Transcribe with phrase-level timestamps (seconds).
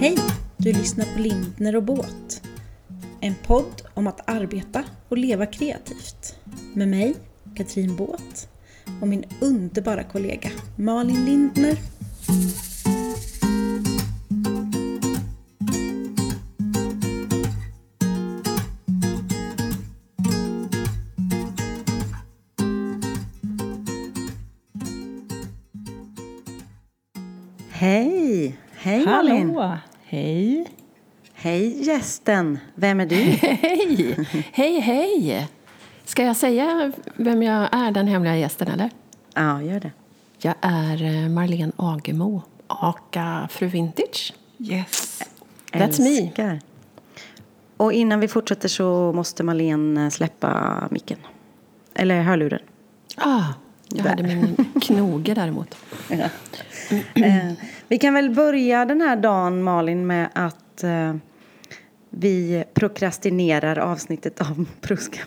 [0.00, 0.16] Hej!
[0.56, 2.42] Du lyssnar på Lindner och Båt.
[3.20, 6.36] En podd om att arbeta och leva kreativt.
[6.74, 7.14] Med mig,
[7.56, 8.48] Katrin Båt
[9.00, 11.76] och min underbara kollega Malin Lindner.
[27.70, 28.58] Hej!
[28.80, 29.56] Hej Malin!
[30.10, 30.66] Hej!
[31.34, 32.58] Hej gästen!
[32.74, 33.16] Vem är du?
[33.40, 34.26] Hej!
[34.52, 35.48] Hej, hej!
[36.04, 38.90] Ska jag säga vem jag är, den hemliga gästen, eller?
[39.34, 39.92] Ja, gör det.
[40.38, 44.34] Jag är eh, Marlene Agemo, aka Fru Vintage.
[44.58, 45.22] Yes!
[45.72, 46.18] That's me.
[46.18, 46.60] Älskar.
[47.76, 51.18] Och innan vi fortsätter så måste Malin släppa micken.
[51.94, 52.62] Eller hörluren.
[53.16, 53.44] Ah,
[53.88, 55.74] jag hade min knoge däremot.
[57.14, 57.52] Eh,
[57.88, 61.14] vi kan väl börja den här dagen, Malin, med att eh,
[62.10, 64.66] vi prokrastinerar avsnittet om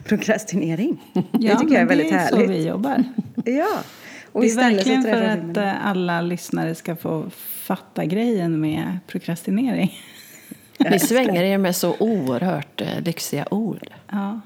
[0.04, 0.98] prokrastinering.
[1.32, 2.48] det tycker jag är väldigt det är härligt.
[2.48, 3.04] så vi jobbar.
[3.46, 3.80] Ja.
[4.32, 9.00] Och det är verkligen för vi att eh, alla lyssnare ska få fatta grejen med
[9.08, 10.00] prokrastinering.
[10.78, 13.88] Ni svänger er med så oerhört lyxiga ord.
[14.12, 14.42] Ja.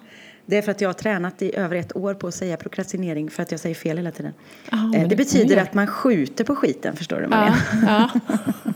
[0.45, 3.29] Det är för att jag har tränat i över ett år på att säga prokrastinering
[3.29, 4.33] för att jag säger fel hela tiden.
[4.71, 7.55] Men det det- betyder att man skjuter på skiten, förstår du Maria?
[7.87, 8.09] Ja,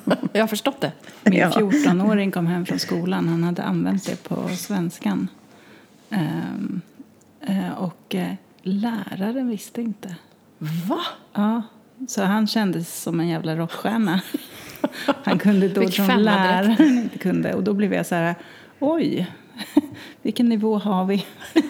[0.05, 0.15] ja.
[0.33, 0.91] Jag har förstått det.
[1.23, 1.49] Min Ja.
[1.49, 3.27] 14-åring kom hem från skolan.
[3.27, 5.27] Han hade använt det på svenskan.
[6.09, 6.81] Ehm,
[7.41, 10.15] eh, och eh, läraren visste inte.
[10.57, 10.99] Va?
[11.33, 11.61] Ja,
[12.07, 14.21] så han kändes som en jävla rockstjärna.
[15.23, 17.53] Han kunde då Fick som läraren inte kunde.
[17.53, 18.35] Och då blev jag så här,
[18.79, 19.27] oj,
[20.21, 21.25] vilken nivå har vi?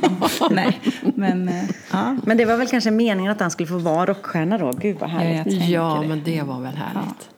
[0.52, 0.80] Nej,
[1.16, 2.16] men eh, ja.
[2.26, 4.72] Men det var väl kanske meningen att han skulle få vara rockstjärna då?
[4.72, 5.38] Gud vad Ja, härligt.
[5.38, 6.08] jag tänker Ja, det.
[6.08, 7.30] men det var väl härligt.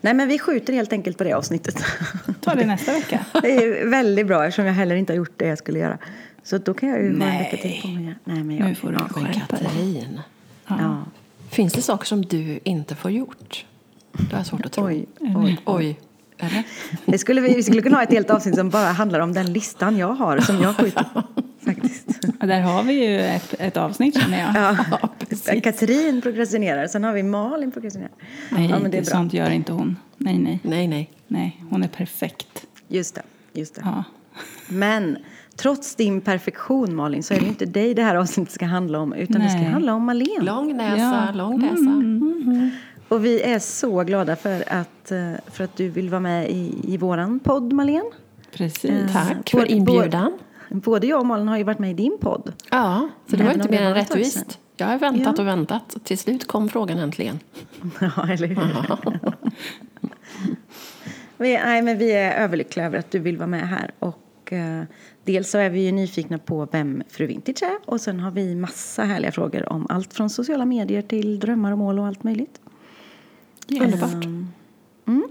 [0.00, 1.84] Nej men vi skjuter helt enkelt på det avsnittet.
[2.40, 3.24] Ta det nästa vecka.
[3.42, 5.98] det är väldigt bra eftersom jag heller inte har gjort det jag skulle göra.
[6.42, 7.38] Så då kan jag ju ha en Nej.
[7.38, 8.14] vecka till på mig.
[8.24, 9.66] Nej men jag, Nu får du ja, skärpa dig.
[9.70, 10.20] Katrin,
[10.68, 10.96] ja.
[11.50, 13.64] finns det saker som du inte får gjort?
[14.12, 14.84] Det har jag svårt att tro.
[14.84, 15.58] Oj, oj.
[15.64, 15.98] Oj.
[16.40, 16.64] Eller?
[17.06, 19.52] Det skulle vi, vi skulle kunna ha ett helt avsnitt som bara handlar om den
[19.52, 21.22] listan jag har som jag skjuter på.
[21.64, 22.06] Faktiskt.
[22.40, 24.76] Och där har vi ju ett, ett avsnitt känner jag.
[25.54, 25.60] Ja.
[25.62, 28.12] Katrin prokrastinerar, sen har vi Malin prokrastinerar.
[28.50, 29.10] Nej, ja, men det är bra.
[29.10, 29.96] sånt gör inte hon.
[30.16, 30.60] Nej, nej.
[30.62, 31.10] Nej, nej.
[31.28, 32.66] Nej, hon är perfekt.
[32.88, 33.22] Just det,
[33.52, 33.82] just det.
[33.84, 34.04] Ja.
[34.68, 35.16] Men
[35.56, 39.12] trots din perfektion Malin så är det inte dig det här avsnittet ska handla om
[39.12, 39.70] utan det ska Nej.
[39.70, 40.38] handla om Malin.
[40.40, 41.32] Lång näsa, Ja.
[41.34, 42.02] lång näsa.
[43.10, 46.74] Och vi är så glada för att, eh, för att du vill vara med i,
[46.84, 48.10] i våran podd Malin.
[48.52, 49.12] Precis.
[49.12, 50.38] Tack Både- för inbjudan.
[50.70, 52.52] Både jag och Malin har ju varit med i din podd.
[52.70, 54.58] Ja, så det var inte mer än rättvist.
[54.76, 55.42] Jag har väntat Ja.
[55.42, 55.96] och väntat.
[56.04, 57.38] Till slut kom frågan äntligen.
[58.00, 58.56] Ja, eller hur?
[61.36, 63.90] vi, nej, men vi är överlyckliga över att du vill vara med här.
[63.98, 64.82] Och, eh,
[65.24, 68.54] dels så är vi ju nyfikna på vem Fru Vintage är och sen har vi
[68.54, 72.60] massa härliga frågor om allt från sociala medier till drömmar och mål och allt möjligt.
[73.70, 74.24] Underbart.
[75.06, 75.28] Mm.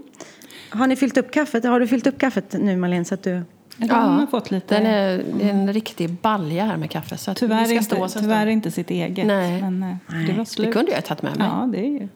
[0.70, 1.64] Har ni fyllt upp kaffet?
[1.64, 3.42] Har du fyllt upp kaffet nu Malin så att du...
[3.88, 4.74] Har fått lite...
[4.74, 7.16] Den är, det är en riktig balja här med kaffe.
[7.16, 9.26] Så att Tyvärr, vi ska inte, stå tyvärr inte sitt eget.
[9.26, 9.62] Nej.
[9.62, 10.66] Men eh, det var slut.
[10.66, 11.46] Det kunde jag ha tagit med mig.
[11.46, 12.08] Ja, det är ju...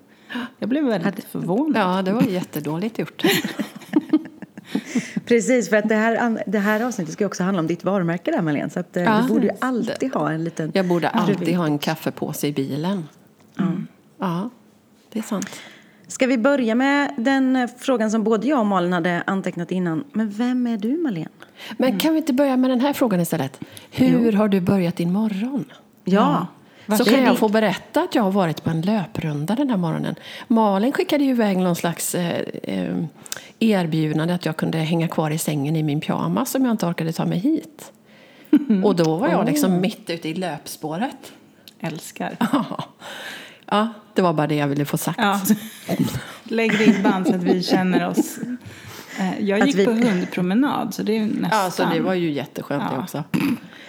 [0.59, 1.83] Jag blev väldigt förvånad.
[1.83, 3.25] Ja, det var jättedåligt gjort.
[5.27, 8.31] Precis, för att det här, det här avsnittet ska ju också handla om ditt varumärke
[8.31, 8.71] där Malin.
[8.71, 9.21] Så att, eh, Ja.
[9.23, 10.71] du borde ju alltid ha en liten...
[10.75, 13.09] Jag borde alltid ha en kaffepåse i bilen.
[13.59, 13.87] Mm.
[14.19, 14.51] Ja,
[15.12, 15.51] det är sant.
[16.15, 20.05] Ska vi börja med den eh, frågan som både jag och Malin hade antecknat innan.
[20.13, 21.29] Men vem är du Malin?
[21.77, 23.61] Men kan vi inte börja med den här frågan istället?
[23.91, 25.65] Hur har du börjat din morgon?
[26.05, 26.47] Ja.
[26.87, 29.77] Så det kan jag få berätta att jag har varit på en löprunda den här
[29.77, 30.15] morgonen.
[30.49, 33.05] Malin skickade ju iväg någon slags eh, eh,
[33.59, 37.13] erbjudande att jag kunde hänga kvar i sängen i min pyjamas om jag inte orkade
[37.13, 37.93] ta mig hit.
[38.85, 41.33] Och då var jag liksom mitt ute i löpspåret.
[41.81, 42.37] Älskar.
[42.53, 42.85] Ja,
[44.15, 45.19] det var bara det jag ville få sagt.
[45.19, 45.41] Ja.
[46.44, 48.38] Lägg ribban så att vi känner oss...
[49.19, 51.65] Eh, Jag gick vi- på hundpromenad så det är ju nästan...
[51.65, 53.03] Ja, så det var ju jätteskönt det Ja.
[53.03, 53.25] också.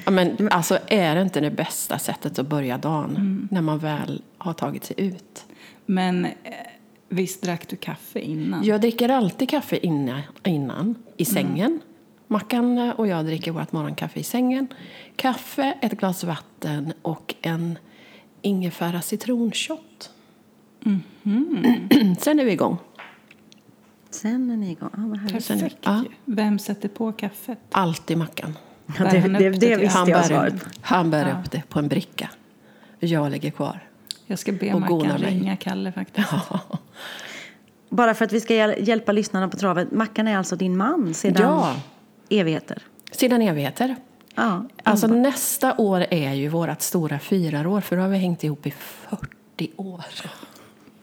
[0.05, 3.47] Ja, men alltså är det inte det bästa sättet att börja dagen?
[3.51, 5.45] När man väl har tagit sig ut.
[5.85, 6.31] Men eh,
[7.09, 8.63] visst drack du kaffe innan?
[8.63, 11.79] Jag dricker alltid kaffe innan, innan i sängen.
[12.27, 14.67] Mackan och jag dricker vårt morgonkaffe i sängen.
[15.15, 17.77] Kaffe, ett glas vatten och en
[18.45, 20.09] ingefära citronshot.
[22.19, 22.77] Sen är vi igång.
[24.09, 24.89] Sen är ni igång.
[24.93, 26.03] Ah, vad Perfekt ja.
[26.25, 27.59] Vem sätter på kaffet?
[27.71, 28.57] Alltid Mackan.
[28.99, 31.87] Ja, det, det, det, det visste Han jag svaret han bär upp det på en
[31.87, 32.29] bricka.
[32.99, 33.79] Jag ligger kvar.
[34.25, 35.17] Jag ska be Mackan mig.
[35.17, 36.27] ringa Kalle faktiskt.
[37.89, 39.91] bara för att vi ska hjäl- hjälpa lyssnarna på travet.
[39.91, 41.75] Mackan är alltså din man sedan Ja.
[42.29, 42.81] evigheter.
[43.11, 43.95] Sedan evigheter.
[44.35, 48.67] Ja, Alltså nästa år är ju vårt stora firarår för då har vi hängt ihop
[48.67, 50.03] i 40 år.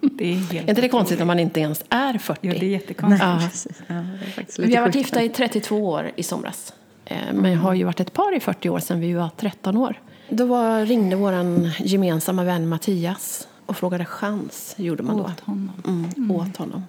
[0.00, 2.38] Det är helt Är inte det konstigt om man inte ens är 40?
[2.42, 3.82] Jo, det är Nej, jättekonstigt.
[3.86, 3.94] Ja.
[3.94, 4.02] Ja,
[4.36, 6.72] det är Vi har varit gifta i 32 år i somras.
[7.04, 10.00] Eh, Men har ju varit ett par i 40 år sedan vi var 13 år.
[10.28, 11.34] Då var, ringde vår
[11.78, 14.74] gemensamma vän Mattias och frågade chans.
[14.78, 15.22] gjorde man då.
[15.24, 15.70] Åt honom.
[16.16, 16.84] Mm, Åt honom.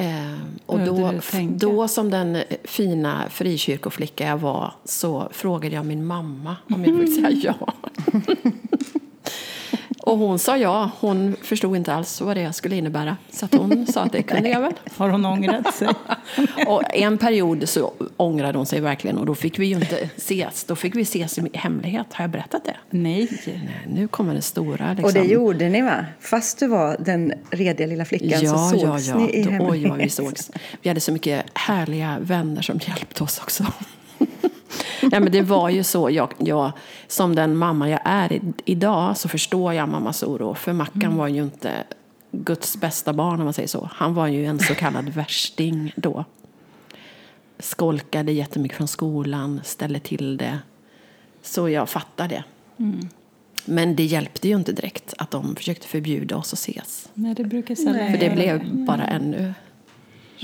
[0.00, 0.32] Eh,
[0.66, 1.12] och då,
[1.48, 7.14] då som den fina frikyrkoflicka jag var så frågade jag min mamma om jag fick
[7.14, 7.74] säga ja.
[10.10, 10.90] och hon sa ja.
[11.00, 13.16] Hon förstod inte alls vad det skulle innebära.
[13.30, 14.72] Så att hon sa att det kunde jag väl.
[14.96, 15.88] Har hon ångrat sig?
[16.66, 20.64] Och en period så ångrade hon sig verkligen och då fick vi ju inte ses.
[20.64, 22.06] Då fick vi ses i hemlighet.
[22.12, 22.76] Har jag berättat det?
[22.90, 23.28] Nej.
[23.46, 24.88] Nej, nu kommer det stora.
[24.90, 25.04] Liksom.
[25.04, 26.04] Och det gjorde ni va?
[26.20, 29.18] Fast du var den rediga lilla flickan Ja, så ja, sågs ja.
[29.18, 30.12] ni i Då, oj, vad vi hemlighet.
[30.12, 30.50] sågs.
[30.82, 33.66] Vi hade så mycket härliga vänner som hjälpte oss också.
[35.02, 36.10] Nej, men det var ju så.
[36.10, 36.72] Jag, jag,
[37.06, 40.54] som den mamma jag är i, idag så förstår jag mammas oro.
[40.54, 41.84] För Mackan var ju inte
[42.32, 43.90] Guds bästa barn om man säger så.
[43.92, 46.24] Han var ju en så kallad värsting då.
[47.58, 50.58] Skolkade jättemycket från skolan, ställde till det.
[51.42, 52.44] Så jag fattar det.
[53.64, 57.08] Men det hjälpte ju inte direkt att de försökte förbjuda oss att ses.
[57.14, 59.54] Nej, det brukar sällan För det blev bara ännu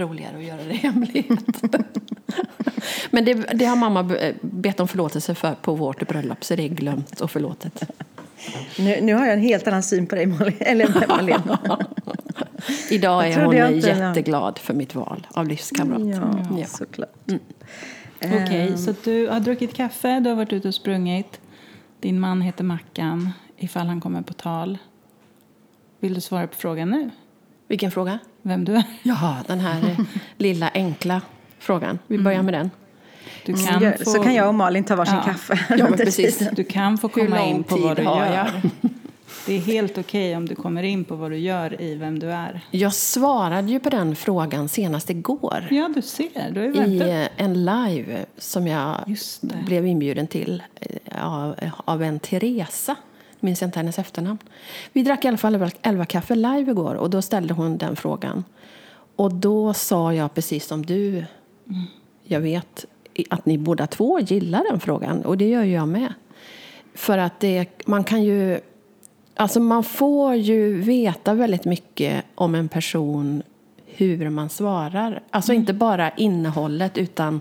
[0.00, 1.62] roligare att göra det i hemlighet.
[3.10, 6.62] Men det, det har mamma be- bett om förlåtelse för på vårt bröllop, så det
[6.64, 7.82] är glömt och förlåtet.
[8.78, 10.88] Nu, nu har jag en helt annan syn på dig Malin.
[12.90, 16.00] Idag är hon inte- jätteglad för mitt val av livskamrat.
[16.16, 16.66] Ja, Ja.
[16.66, 17.14] såklart.
[18.24, 18.78] Okej, Ehm.
[18.78, 21.40] så att du har druckit kaffe, du har varit ute och sprungit.
[22.00, 24.78] Din man heter Mackan, ifall han kommer på tal.
[26.00, 27.10] Vill du svara på frågan nu?
[27.68, 28.18] Vilken fråga?
[28.46, 28.82] Vem du är?
[29.02, 29.98] Jaha, den här eh,
[30.36, 31.20] lilla enkla
[31.58, 31.98] frågan.
[32.06, 32.70] Vi börjar med den.
[33.44, 35.22] Kan, gör- få, så kan jag och Malin ta varsin Ja.
[35.22, 35.58] kaffe.
[35.78, 36.48] Ja, precis.
[36.52, 38.34] du kan få komma in på vad du har jag?
[38.34, 38.62] gör.
[39.46, 42.30] Det är helt okej om du kommer in på vad du gör i vem du
[42.32, 42.60] är.
[42.70, 45.66] Jag svarade ju på den frågan senast igår.
[45.70, 46.50] Ja, du ser.
[46.50, 49.16] Du ju I eh, en live som jag
[49.66, 51.54] blev inbjuden till eh, av,
[51.84, 52.96] av en Teresa.
[53.40, 54.38] Minns inte hennes efternamn.
[54.92, 58.44] Vi drack i alla fall elva- kaffe live igår och då ställde hon den frågan.
[59.16, 61.24] Och då sa jag precis som du.
[62.24, 62.84] Jag vet
[63.30, 66.14] att ni båda två gillar den frågan och det gör jag med.
[66.94, 68.60] För att det, man kan ju...
[69.34, 73.42] Alltså man får ju veta väldigt mycket om en person
[73.86, 75.22] hur man svarar.
[75.30, 77.40] Alltså inte bara innehållet utan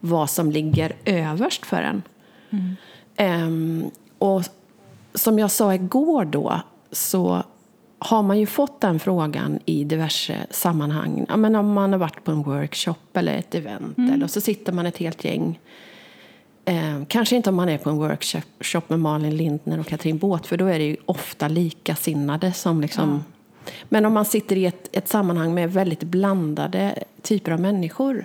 [0.00, 2.02] vad som ligger överst för en.
[3.16, 4.42] Ehm, och
[5.18, 6.60] som jag sa igår då
[6.92, 7.42] så
[7.98, 11.26] har man ju fått den frågan i diverse sammanhang.
[11.28, 14.72] Ja, men om man har varit på en workshop eller ett event eller så sitter
[14.72, 15.60] man ett helt gäng.
[16.64, 20.46] Eh, kanske inte om man är på en workshop med Malin Lindner och Katrin Båt
[20.46, 23.24] för då är det ju ofta likasinnade som liksom...
[23.88, 28.24] Men om man sitter i ett, ett sammanhang med väldigt blandade typer av människor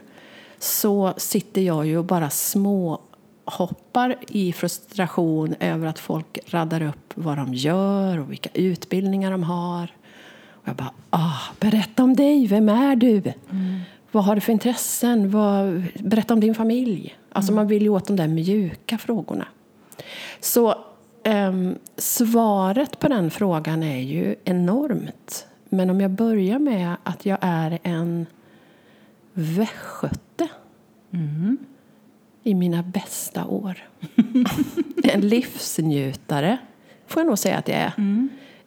[0.60, 3.02] så sitter jag ju och bara små
[3.46, 9.44] hoppar i frustration över att folk raddar upp vad de gör och vilka utbildningar de
[9.44, 9.92] har.
[10.50, 13.34] Och jag bara, ah, berätta om dig, vem är du?
[14.12, 15.32] Vad har du för intressen?
[15.32, 17.16] Vad, berätta om din familj.
[17.32, 19.46] Alltså man vill ju åt de där mjuka frågorna.
[20.40, 20.76] Så
[21.26, 25.48] um, svaret på den frågan är ju enormt.
[25.70, 28.26] Men om jag börjar med att jag är en
[29.34, 30.48] västgöte
[31.12, 31.58] mm
[32.44, 33.78] i mina bästa år.
[35.04, 36.58] en livsnjutare,
[37.08, 37.94] får jag nog säga att jag är.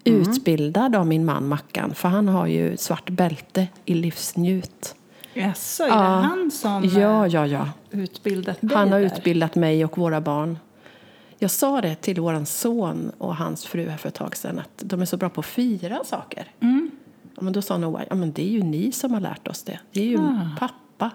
[0.05, 4.95] Utbildad av min man Mackan, för han har ju svart bälte i livsnjut.
[5.35, 5.95] Jaså, är Ja.
[5.95, 7.69] det han som Ja, eh, ja, ja.
[7.91, 9.07] utbildat dig Han har där?
[9.07, 10.59] utbildat mig och våra barn.
[11.39, 14.83] Jag sa det till vår son och hans fru här för ett tag sedan att
[14.85, 16.45] de är så bra på att fira saker.
[17.37, 19.63] Ja, men då sa Noah, ja men det är ju ni som har lärt oss
[19.63, 19.79] det.
[19.93, 20.51] Det är ju Ah.
[20.59, 21.11] pappa.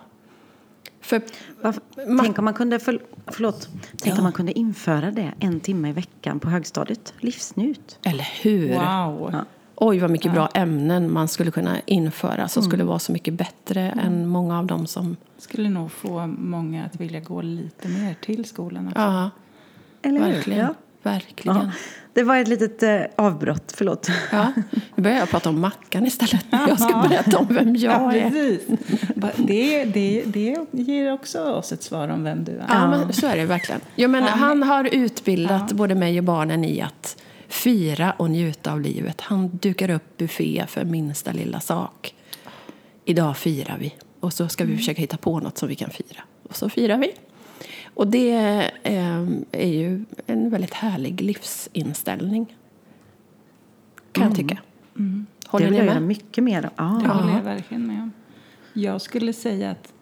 [1.01, 1.22] För
[1.62, 1.84] Varför-
[2.24, 5.91] Tänk om man kunde, för, förlåt, tänk om man kunde införa det en timme i
[5.91, 7.13] veckan på högstadiet.
[7.20, 8.00] Livsnjut.
[8.03, 8.67] Eller hur?
[8.67, 9.29] Wow.
[9.34, 9.46] Ja.
[9.75, 13.81] Oj, vad mycket bra ämnen man skulle kunna införa som skulle vara så mycket bättre
[13.89, 15.15] än många av dem som...
[15.38, 18.88] Skulle nog få många att vilja gå lite mer till skolan.
[18.88, 19.00] Också.
[19.01, 19.29] Ja,
[20.01, 20.34] Eller hur?
[20.34, 20.74] verkligen.
[21.03, 21.12] Ja.
[21.12, 21.58] Verkligen.
[21.58, 21.72] Ja.
[22.13, 24.08] Det var ett litet eh, avbrott, förlåt.
[24.31, 24.53] Ja,
[24.96, 26.46] nu börjar jag prata om Mackan istället.
[26.51, 28.29] Jag ska berätta om vem jag är.
[28.29, 28.62] precis.
[29.15, 32.65] Ba- Det, det, det ger också oss ett svar om vem du är.
[32.70, 33.81] Ja, men så är det verkligen.
[33.96, 37.17] Jo, men Han- har utbildat både mig och barnen i att
[37.48, 39.22] fira och njuta av livet.
[39.22, 42.13] Han dukar upp buffé för minsta lilla sak.
[43.05, 43.93] Idag firar vi.
[44.20, 46.22] Och så ska vi försöka hitta på något som vi kan fira.
[46.50, 47.12] Och så firar vi.
[47.94, 48.32] Och det
[48.84, 52.58] eh, är ju en väldigt härlig livsinställning.
[54.12, 54.58] Kan jag tycka.
[55.48, 56.04] Håller det vill ni jag med?
[56.04, 57.02] mycket mer av.
[57.04, 58.12] Det håller jag verkligen med om.
[58.74, 59.94] Jag skulle säga att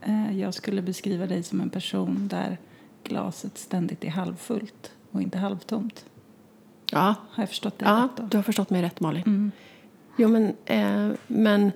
[0.00, 2.58] eh, jag skulle beskriva dig som en person där
[3.04, 6.04] glaset ständigt är halvfullt och inte halvtomt.
[6.92, 8.22] Ja, Har jag förstått det ja rätt då?
[8.30, 9.22] du har förstått mig rätt Malin.
[9.26, 9.50] Mm.
[10.18, 11.72] Jo, men, eh, men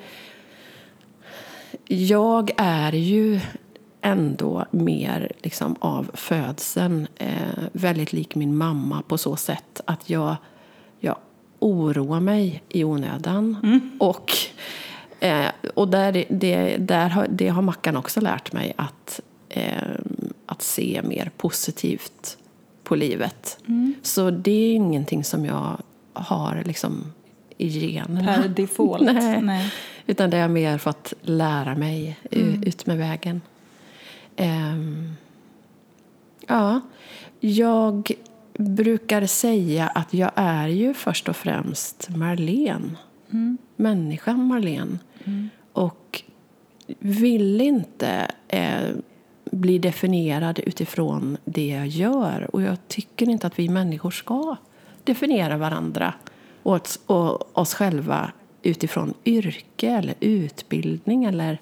[1.87, 3.41] jag är ju
[4.01, 7.29] ändå mer liksom, av födseln eh,
[7.73, 10.37] väldigt lik min mamma på så sätt att jag,
[11.01, 11.17] jag
[11.59, 13.57] oroar mig i onödan.
[14.01, 14.33] Och,
[15.21, 19.73] eh, och där, det, där har, det har Mackan också lärt mig att, eh,
[20.47, 22.39] att se mer positivt
[22.85, 23.59] på livet.
[24.03, 25.77] Så det är ingenting som jag
[26.13, 27.13] har liksom
[27.59, 28.35] i generna.
[28.35, 29.03] Per default?
[29.15, 29.43] Nej.
[29.43, 29.73] Nej.
[30.07, 33.41] Utan det har jag mer fått lära mig u- ut med vägen.
[34.39, 35.13] Ehm,
[36.47, 36.81] ja,
[37.41, 38.11] jag
[38.59, 42.91] brukar säga att jag är ju först och främst Marlene.
[43.77, 44.99] Människan Marlene.
[45.73, 46.23] Och
[46.99, 48.89] vill inte eh,
[49.45, 52.55] bli definierad utifrån det jag gör.
[52.55, 54.57] Och jag tycker inte att vi människor ska
[55.05, 56.15] definiera varandra
[56.63, 61.25] och oss, och oss själva utifrån yrke eller utbildning.
[61.25, 61.59] Eller,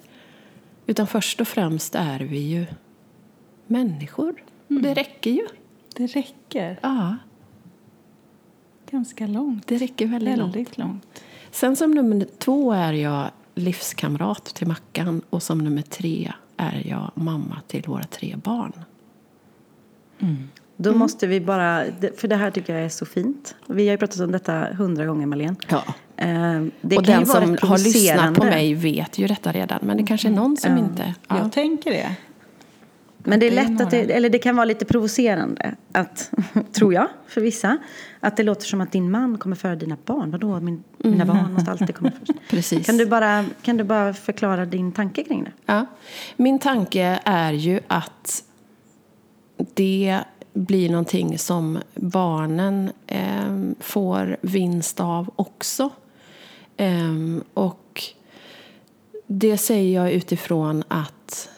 [0.87, 2.65] utan först och främst är vi ju
[3.67, 4.43] människor.
[4.67, 5.47] Och det räcker ju.
[5.95, 7.15] Det räcker Ja,
[8.91, 9.67] ganska långt.
[9.67, 10.55] det räcker väldigt långt.
[10.55, 11.23] Väldigt långt.
[11.51, 17.11] Sen som nummer två är jag livskamrat till Mackan och som nummer tre är jag
[17.15, 18.73] mamma till våra tre barn.
[20.77, 21.83] Då måste vi bara,
[22.17, 23.55] för det här tycker jag är så fint.
[23.67, 25.55] Vi har ju pratat om detta hundra gånger Malene.
[25.69, 25.83] Ja.
[26.17, 29.79] Eh, Det och kan den som har lyssnat på mig vet ju detta redan.
[29.81, 31.13] Men det kanske är någon som inte...
[31.27, 31.37] Ja.
[31.37, 32.15] Jag tänker det.
[33.17, 36.31] Men det är lätt att det, eller det kan vara lite provocerande, att,
[36.71, 37.77] tror jag, för vissa.
[38.19, 40.31] Att det låter som att din man kommer före dina barn.
[40.31, 42.39] Vadå, min, mina barn måste alltid komma först.
[42.49, 42.85] Precis.
[42.85, 45.51] Kan du, bara, kan du bara förklara din tanke kring det?
[45.65, 45.85] Ja.
[46.35, 48.43] Min tanke är ju att
[49.73, 50.19] det
[50.53, 55.89] blir någonting som barnen eh, får vinst av också.
[56.77, 58.03] Um, och
[59.27, 61.49] det säger jag utifrån att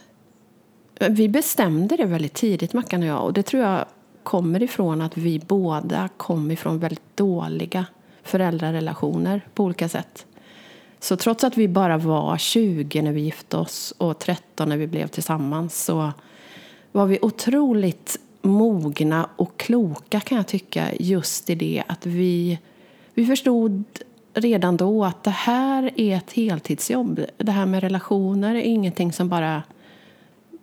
[1.10, 3.24] vi bestämde det väldigt tidigt, Mackan och jag.
[3.24, 3.86] Och det tror jag
[4.24, 7.86] kommer ifrån att vi båda kom ifrån väldigt dåliga
[8.24, 10.26] föräldrarelationer på olika sätt.
[11.00, 14.88] Så trots att vi bara var 20 när vi gifte oss och 13 när vi
[14.88, 16.12] blev tillsammans så
[16.92, 22.60] var vi otroligt mogna och kloka kan jag tycka just i det att vi,
[23.14, 23.84] vi förstod
[24.34, 27.26] redan då att det här är ett heltidsjobb.
[27.38, 29.64] Det här med relationer är ingenting som bara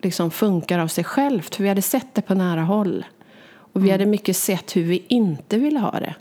[0.03, 1.55] liksom funkar av sig självt.
[1.55, 3.05] För vi hade sett det på nära håll.
[3.49, 6.15] Och vi hade mycket sett hur vi inte ville ha det.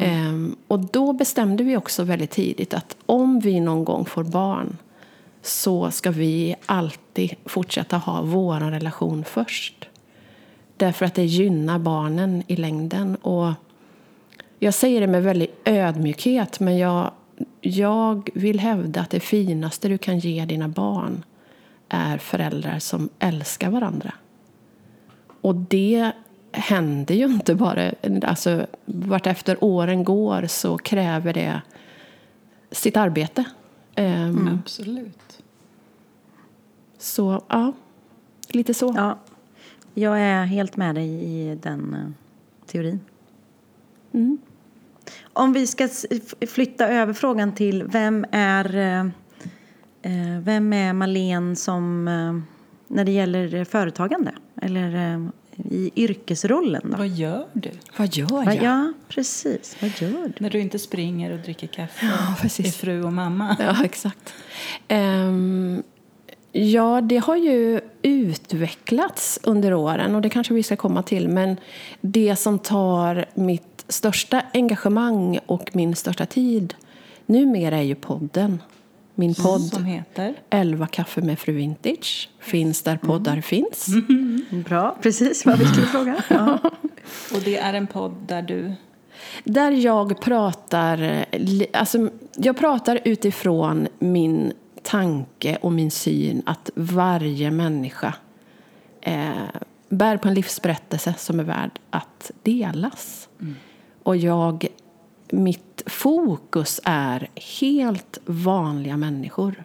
[0.00, 4.76] Ehm, och då bestämde vi också väldigt tidigt att om vi någon gång får barn
[5.42, 9.88] så ska vi alltid fortsätta ha vår relation först.
[10.76, 13.16] Därför att det gynnar barnen i längden.
[13.16, 13.52] Och
[14.62, 17.10] jag säger det med väldigt ödmjukhet men jag,
[17.60, 21.24] jag vill hävda att det finaste du kan ge dina barn
[21.88, 24.14] är föräldrar som älskar varandra.
[25.40, 26.12] Och det
[26.52, 27.92] händer ju inte bara...
[28.22, 31.62] Alltså, vart efter åren går så kräver det
[32.70, 33.44] sitt arbete.
[33.94, 35.42] Ehm, Absolut.
[36.98, 37.72] Så, ja.
[38.48, 38.94] Lite så.
[38.96, 39.18] Ja,
[39.94, 42.10] jag är helt med dig i den eh,
[42.66, 43.00] teorin.
[44.12, 44.38] Mm.
[45.32, 45.88] Om vi ska
[46.48, 49.00] flytta över frågan till vem är, eh,
[50.02, 52.54] eh, vem är Malene som eh,
[52.94, 55.28] när det gäller företagande eller eh,
[55.70, 56.96] i yrkesrollen då?
[56.96, 58.62] Vad gör du Vad gör jag?
[58.62, 59.76] ja, precis.
[59.80, 60.32] Vad gör du?
[60.38, 62.66] när du inte springer och dricker kaffe Ja, precis.
[62.66, 63.56] är fru och mamma?
[63.60, 64.34] Ja, exakt.
[64.88, 65.82] Ehm,
[66.52, 71.28] ja, det har ju utvecklats under åren och det kanske vi ska komma till.
[71.28, 71.56] Men
[72.00, 76.74] det som tar mitt största engagemang och min största tid
[77.26, 78.62] numera är ju podden.
[79.14, 80.34] Min podd Som heter?
[80.50, 83.86] 11 kaffe med fru Vintage finns där poddar finns.
[84.50, 86.22] Bra, precis vad vi skulle fråga.
[86.28, 86.58] Ja.
[87.34, 88.72] Och det är en podd där du...
[89.44, 91.24] Där jag pratar,
[91.72, 98.14] alltså, jag pratar utifrån min tanke och min syn att varje människa
[99.00, 99.30] eh,
[99.88, 103.28] bär på en livsberättelse som är värd att delas.
[104.02, 104.66] Och jag,
[105.30, 107.28] mitt fokus är
[107.58, 109.64] helt vanliga människor.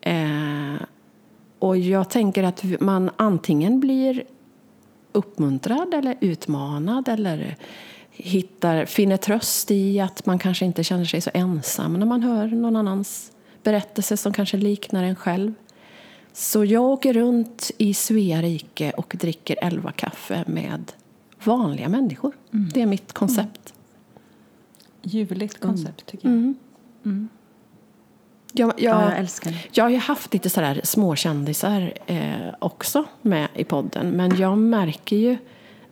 [0.00, 0.74] Eh,
[1.58, 4.24] och jag tänker att man antingen blir
[5.12, 7.56] uppmuntrad eller utmanad eller
[8.10, 12.46] hittar, finner tröst i att man kanske inte känner sig så ensam när man hör
[12.46, 15.52] någon annans berättelse som kanske liknar en själv.
[16.32, 20.92] Så jag åker runt i Svea rike och dricker elva kaffe med
[21.44, 22.32] vanliga människor.
[22.52, 22.70] Mm.
[22.74, 23.74] Det är mitt koncept.
[25.02, 26.36] Ljuvligt koncept, tycker jag.
[26.36, 26.54] Mm.
[27.04, 27.28] Mm.
[28.52, 29.58] Jag, jag, ja, jag älskar det.
[29.72, 34.10] Jag har ju haft lite sådär småkändisar eh, också med i podden.
[34.10, 35.36] Men jag märker ju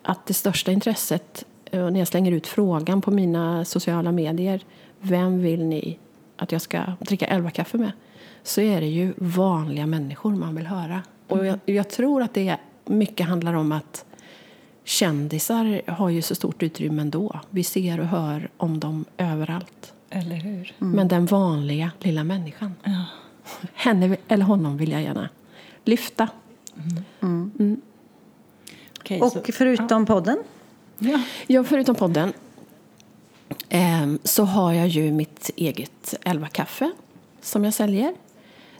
[0.02, 4.64] att det största intresset, eh, när jag slänger ut frågan på mina sociala medier,
[5.00, 5.98] vem vill ni
[6.36, 7.92] att jag ska dricka elva kaffe med?
[8.42, 11.02] Så är det ju vanliga människor man vill höra.
[11.28, 14.04] Och jag, jag tror att det mycket handlar om att
[14.88, 17.40] kändisar har ju så stort utrymme ändå.
[17.50, 19.92] Vi ser och hör om dem överallt.
[20.10, 20.74] Eller hur?
[20.80, 20.92] Mm.
[20.92, 23.04] Men den vanliga lilla människan, ja.
[23.74, 25.28] henne eller honom vill jag gärna
[25.84, 26.28] lyfta.
[27.22, 27.50] Mm.
[27.58, 27.80] Mm.
[29.00, 30.06] Okay, och så, förutom ja.
[30.06, 30.38] podden?
[30.98, 31.22] Ja.
[31.46, 32.32] ja, förutom podden
[33.68, 36.92] eh, så har jag ju mitt eget Elva kaffe
[37.40, 38.14] som jag säljer.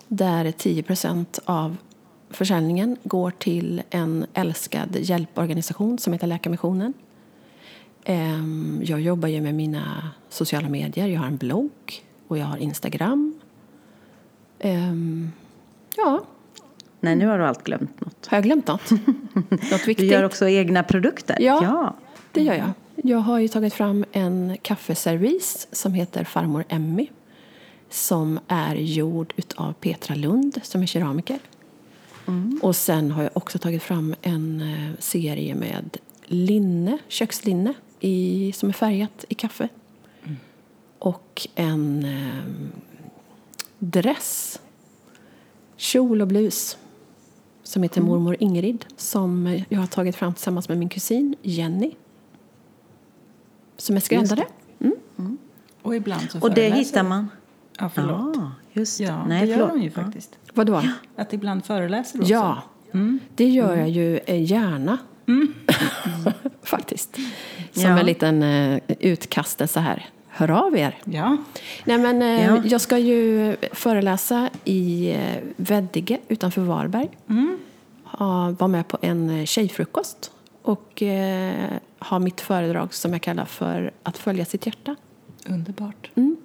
[0.09, 1.77] Där 10% av
[2.30, 6.92] försäljningen går till en älskad hjälporganisation som heter Läkarmissionen.
[8.04, 11.06] Ehm, jag jobbar ju med mina sociala medier.
[11.06, 13.40] Jag har en blogg och jag har Instagram.
[14.58, 15.32] Ehm,
[15.97, 16.25] ja.
[17.00, 18.26] Nej, nu har du allt glömt något.
[18.26, 18.90] Har jag glömt något?
[19.70, 19.99] något viktigt?
[19.99, 21.37] Du gör också egna produkter?
[21.40, 21.94] Ja, ja,
[22.32, 22.70] det gör jag.
[22.97, 27.08] Jag har ju tagit fram en kaffeservis som heter Farmor Emmy
[27.90, 31.38] som är gjord av Petra Lund som är keramiker.
[32.28, 32.61] Mm.
[32.62, 38.68] Och sen har jag också tagit fram en eh, serie med linne, kökslinne i, som
[38.68, 39.68] är färgat i kaffe.
[40.25, 40.37] Mm.
[40.99, 42.44] Och en eh,
[43.78, 44.61] dress,
[45.76, 46.78] kjol och blus
[47.62, 48.10] som heter mm.
[48.10, 51.93] Mormor Ingrid som jag har tagit fram tillsammans med min kusin Jenny.
[53.76, 54.47] Som är skräddare.
[54.80, 54.95] Mm.
[55.19, 55.38] mm.
[55.82, 57.28] Och ibland så Och det hittar man?
[57.78, 58.36] Ja, förlåt.
[58.36, 59.75] Ja, just ja, Nej, det gör förlåt.
[59.75, 60.38] de ju faktiskt.
[60.45, 60.52] Ja.
[60.54, 60.82] Vadå?
[61.17, 62.32] Att ibland föreläser också.
[62.32, 62.62] Ja,
[62.95, 63.19] mm.
[63.34, 64.99] det gör jag ju eh, gärna.
[65.28, 65.54] Mm.
[66.62, 67.17] Faktiskt.
[67.73, 67.99] Som ja.
[67.99, 70.06] en liten uh, utkastelse här.
[70.28, 70.99] Hör av er!
[71.04, 71.36] Ja.
[71.84, 72.62] Nej, men, uh, ja.
[72.64, 75.19] Jag ska ju föreläsa i uh,
[75.56, 77.10] Veddige utanför Varberg.
[77.28, 77.58] Mm.
[78.21, 80.30] Uh, var med på en tjejfrukost
[80.62, 84.97] och uh, ha mitt föredrag som jag kallar för Att följa sitt hjärta.
[85.47, 86.10] Underbart.
[86.14, 86.36] Mm.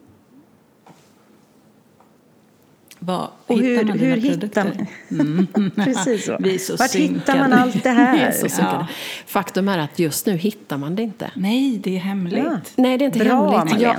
[3.05, 4.87] Var och hittar man hur hittar man?
[5.11, 5.71] Mm.
[5.75, 6.37] Precis så.
[6.39, 7.19] Vi så Vart synkade.
[7.19, 8.31] hittar man allt det här?
[8.49, 8.87] så ja.
[9.25, 11.31] Faktum är att just nu hittar man det inte.
[11.35, 12.43] Nej, det är hemligt.
[12.43, 12.57] Ja.
[12.75, 13.81] Nej, det är inte Bra, hemligt.
[13.81, 13.95] Ja.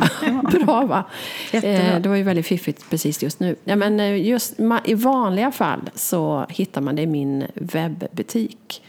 [0.64, 1.04] Bra, va?
[1.52, 3.56] Eh, det var ju väldigt fiffigt precis just nu.
[3.64, 8.82] Ja, men eh, just, I vanliga fall så hittar man det i min webbutik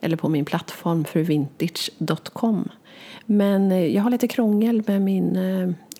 [0.00, 2.68] eller på min plattform fruvintage.com.
[3.26, 5.38] Men eh, jag har lite krångel med min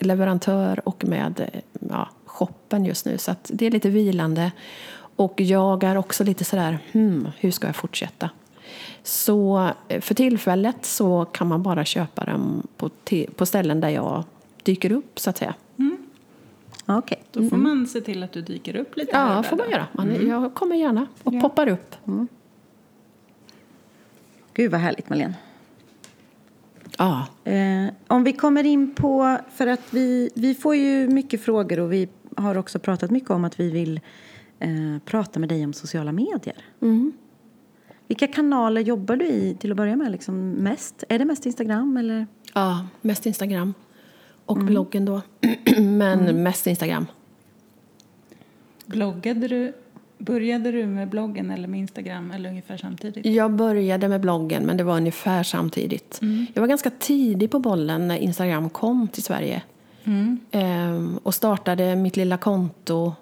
[0.01, 2.09] leverantör och med ja,
[2.41, 3.19] shoppen just nu.
[3.19, 4.53] Så det är lite vilande.
[5.17, 8.31] Och jag är också lite sådär, hmm, hur ska jag fortsätta?
[9.03, 12.91] Så eh, för tillfället så kan man bara köpa dem på,
[13.37, 14.25] på ställen där jag
[14.63, 15.55] dyker upp, så att säga.
[15.79, 15.97] Mm.
[16.87, 17.19] Okay.
[17.33, 19.87] Då får man se till att du dyker upp lite Ja, det får man göra.
[19.93, 20.29] Man, mm.
[20.29, 21.41] Jag kommer gärna och ja.
[21.41, 21.97] poppar upp.
[22.07, 22.29] Mm.
[24.55, 25.35] Gud vad härligt Malene.
[26.99, 27.27] Ja.
[27.45, 31.93] Eh, om vi kommer in på, för att vi, vi får ju mycket frågor och
[31.93, 32.09] vi
[32.41, 34.01] har också pratat mycket om att vi vill
[34.59, 34.71] eh,
[35.05, 36.57] prata med dig om sociala medier.
[36.83, 37.13] Mm.
[38.07, 40.13] Vilka kanaler jobbar du i till att börja med?
[40.13, 41.05] Liksom mest?
[41.09, 41.97] Är det mest Instagram?
[41.97, 42.27] Eller?
[42.55, 43.75] Ja, mest Instagram.
[44.47, 44.67] Och mm.
[44.67, 45.23] bloggen då.
[45.77, 46.43] Men mm.
[46.43, 47.07] mest Instagram.
[48.87, 49.73] Bloggade du,
[50.19, 53.27] började du med bloggen eller med Instagram eller ungefär samtidigt?
[53.27, 56.19] Jag började med bloggen men det var ungefär samtidigt.
[56.23, 56.47] Mm.
[56.55, 59.63] Jag var ganska tidig på bollen när Instagram kom till Sverige.
[60.05, 60.41] Mm.
[60.51, 63.15] Ehm, och startade mitt lilla konto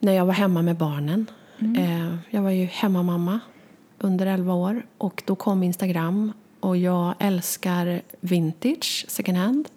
[0.00, 1.26] när jag var hemma med barnen.
[1.58, 1.82] Mm.
[1.84, 3.40] Ehm, jag var ju hemmamamma
[3.98, 9.68] under 11 år och då kom Instagram och jag älskar vintage, second hand.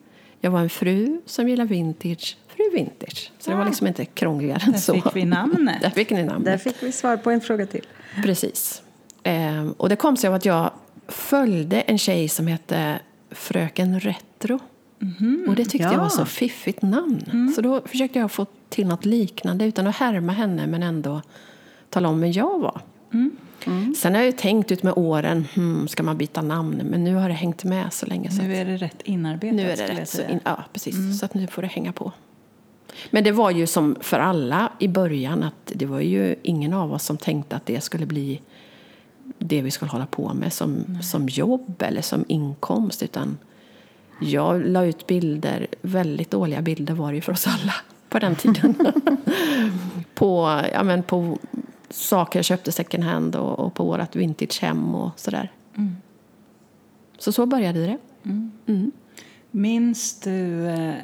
[0.41, 3.31] Jag var en fru som gillar vintage, fru vintage.
[3.39, 3.53] Så ja.
[3.53, 4.93] det var liksom inte krångligare än så.
[4.93, 5.81] Där fick vi namnet.
[5.81, 6.45] Där fick ni namnet.
[6.45, 7.85] Där fick vi svar på en fråga till.
[8.23, 8.81] Precis.
[9.23, 10.71] Ehm, och det kom sig av att jag
[11.07, 12.99] följde en tjej som hette
[13.31, 14.59] Fröken Retro.
[15.01, 15.45] Mm.
[15.47, 15.91] Och det tyckte ja.
[15.91, 17.23] jag var så fiffigt namn.
[17.31, 17.53] Mm.
[17.53, 21.21] Så då försökte jag få till något liknande utan att härma henne men ändå
[21.89, 22.81] tala om vem jag var.
[23.13, 23.95] Mm.
[23.97, 26.81] Sen har jag tänkt ut med åren, hmm, ska man byta namn?
[26.83, 28.31] Men nu har det hängt med så länge.
[28.31, 30.09] Så Nu är det rätt inarbetat nu är det rätt.
[30.09, 31.19] Så in, ja, precis.
[31.19, 32.11] Så att nu får det hänga på.
[33.09, 36.93] Men det var ju som för alla i början att det var ju ingen av
[36.93, 38.41] oss som tänkte att det skulle bli
[39.37, 43.03] det vi skulle hålla på med som, som jobb eller som inkomst.
[43.03, 43.37] Utan
[44.21, 47.73] jag la ut bilder, väldigt dåliga bilder var det ju för oss alla
[48.09, 48.75] på den tiden.
[50.13, 51.37] på, ja, men på
[51.89, 55.51] saker jag köpte second hand och, och på vårt vintagehem och sådär.
[57.17, 57.97] Så så började det.
[59.51, 60.95] Minns du eh,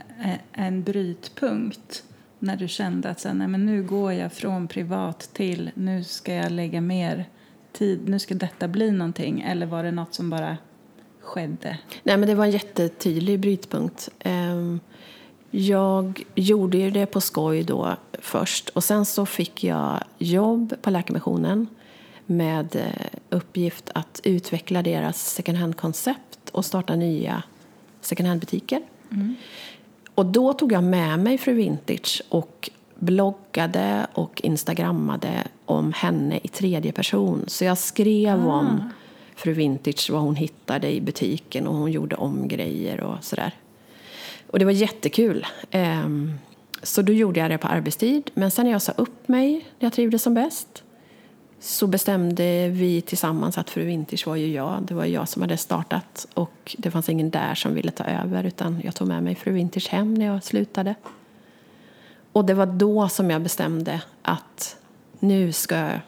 [0.52, 2.04] en brytpunkt
[2.40, 6.34] när du kände att så nej, men nu går jag från privat till nu ska
[6.34, 7.26] jag lägga mer
[7.72, 9.42] tid, nu ska detta bli någonting?
[9.42, 10.58] Eller var det något som bara
[11.24, 11.78] skedde?
[12.04, 14.10] Nej, men det var en jättetydlig brytpunkt.
[14.20, 14.80] Ehm,
[15.56, 20.90] Jag gjorde ju det på skoj då först och sen så fick jag jobb på
[20.90, 21.68] Läkarmissionen
[22.26, 27.44] med eh, uppgift att utveckla deras second hand-koncept och starta nya
[28.02, 28.82] second hand-butiker.
[30.16, 36.48] Och då tog jag med mig Fru Vintage och bloggade och instagrammade om henne i
[36.48, 37.44] tredje person.
[37.48, 38.90] Så jag skrev om
[39.36, 43.52] Fru Vintage, vad hon hittade i butiken och hon gjorde om grejer och sådär.
[44.48, 45.46] Och det var jättekul.
[45.72, 46.34] Ehm,
[46.84, 48.32] så då gjorde jag det på arbetstid.
[48.34, 50.84] Men sen när jag sa upp mig, när jag trivdes som bäst,
[51.60, 54.82] så bestämde vi tillsammans att Fru Vintage var ju jag.
[54.82, 58.44] Det var jag som hade startat och det fanns ingen där som ville ta över
[58.44, 60.96] utan jag tog med mig Fru Vintage hem när jag slutade.
[62.32, 64.78] Och det var då som jag bestämde att
[65.20, 66.00] nu ska jag,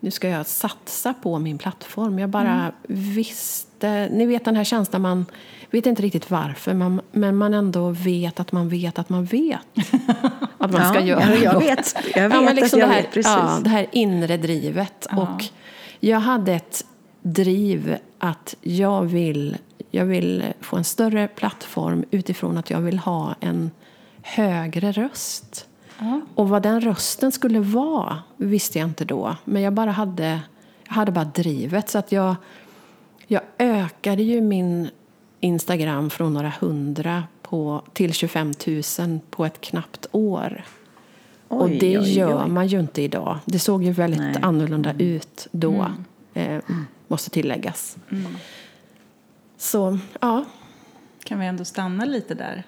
[0.00, 2.18] nu ska jag satsa på min plattform.
[2.18, 5.26] Jag bara visste, ni vet den här känslan man
[5.70, 9.58] vet inte riktigt varför man, men man ändå vet att man vet att man vet
[10.58, 11.62] att man ska Ja, göra jag något.
[11.62, 11.94] vet.
[12.14, 13.32] Jag vet ja, liksom jag det här, vet precis.
[13.32, 15.06] Ja, det här inre drivet.
[15.16, 15.44] Och
[16.00, 16.84] jag hade ett
[17.22, 19.56] driv att jag vill,
[19.90, 23.70] jag vill få en större plattform utifrån att jag vill ha en
[24.22, 25.66] högre röst.
[26.34, 29.36] Och vad den rösten skulle vara visste jag inte då.
[29.44, 30.40] Men jag bara hade,
[30.86, 31.88] jag hade bara drivet.
[31.88, 32.36] Så att jag,
[33.26, 34.90] jag ökade ju min
[35.40, 38.52] Instagram från några hundra på, till 25
[38.98, 40.64] 000 på ett knappt år.
[41.48, 42.50] och Oj, det oj, gör oj.
[42.50, 43.38] man ju inte idag.
[43.44, 44.36] Det såg ju väldigt Nej.
[44.42, 45.86] annorlunda ut då,
[46.34, 46.58] eh,
[47.08, 47.96] måste tilläggas.
[49.56, 50.44] Så, ja.
[51.24, 52.64] Kan vi ändå stanna lite där?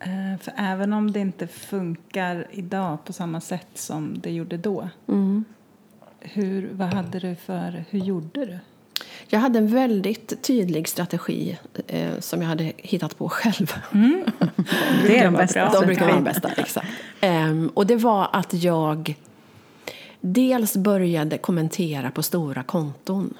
[0.00, 4.88] Eh, För även om det inte funkar idag på samma sätt som det gjorde då.
[6.20, 8.58] Hur, vad hade du för, hur gjorde du?
[9.28, 13.72] Jag hade en väldigt tydlig strategi eh, som jag hade hittat på själv.
[15.06, 15.70] Det är vara bästa.
[15.80, 16.88] De brukar vara de bästa, exakt.
[17.20, 19.14] Ehm, och det var att jag
[20.20, 23.34] dels började kommentera på stora konton.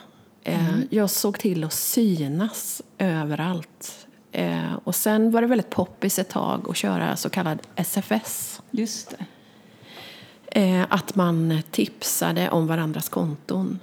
[0.45, 4.07] Eh, Jag såg till att synas överallt.
[4.33, 8.63] Eh, och sen var det väldigt poppis ett tag att köra så kallad SFS.
[8.71, 9.15] Just.
[10.47, 13.79] Eh, att man tipsade om varandras konton.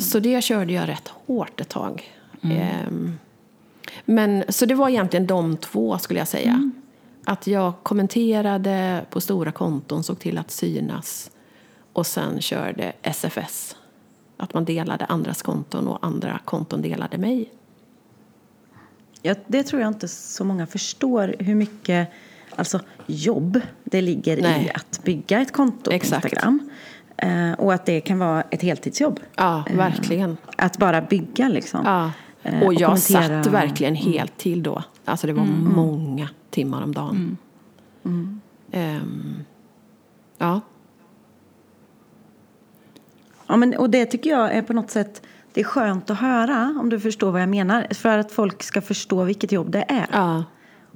[0.00, 2.12] Så det körde jag rätt hårt ett tag.
[2.42, 3.18] Ehm,
[4.04, 6.70] men, så det var egentligen de två skulle jag säga.
[7.24, 11.30] Att jag kommenterade på stora konton, såg till att synas
[11.92, 13.76] och sen körde SFS.
[14.36, 17.50] Att man delade andras konton och andra konton delade mig.
[19.26, 22.08] Ja, det tror jag inte så många förstår hur mycket
[22.56, 24.66] alltså, jobb det ligger Nej.
[24.66, 26.24] i att bygga ett konto på Exakt.
[26.24, 26.70] Instagram.
[27.16, 29.20] Eh, och att det kan vara ett heltidsjobb.
[29.36, 30.36] Ja, verkligen.
[30.56, 31.80] Att bara bygga liksom.
[31.84, 32.12] Ja.
[32.42, 33.24] Eh, Och jag kommentera.
[33.24, 33.44] Mm.
[33.44, 34.82] satt verkligen helt till då.
[35.04, 37.38] Alltså det var många timmar om dagen.
[38.04, 38.40] Mm.
[38.72, 39.44] Ehm,
[40.38, 40.60] ja.
[43.46, 45.22] Ja, men, och det tycker jag är på något sätt
[45.56, 47.86] det är skönt att höra om du förstår vad jag menar.
[47.94, 50.06] För att folk ska förstå vilket jobb det är.
[50.12, 50.44] Ja.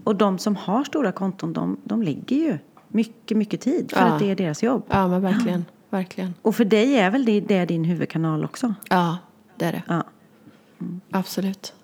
[0.05, 4.07] Och de som har stora konton, de, de lägger ju mycket, mycket tid för Ja.
[4.07, 4.85] att det är deras jobb.
[4.88, 5.64] ja, men verkligen.
[5.90, 6.35] Verkligen.
[6.42, 8.75] Och för dig är väl det, det din huvudkanal också?
[8.90, 9.18] Ja,
[9.57, 9.83] det är det.
[9.88, 10.05] Ja.
[11.11, 11.75] Absolut.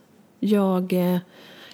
[0.41, 1.19] Jag, eh,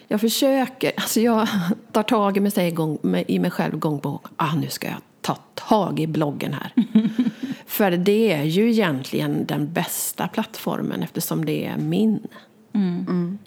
[0.08, 1.48] jag försöker, alltså jag
[1.92, 4.20] tar tag i mig, gång, i mig själv gång på gång.
[4.36, 6.72] Ah, nu ska jag ta tag i bloggen här.
[7.72, 12.26] För det är ju egentligen den bästa plattformen eftersom det är min.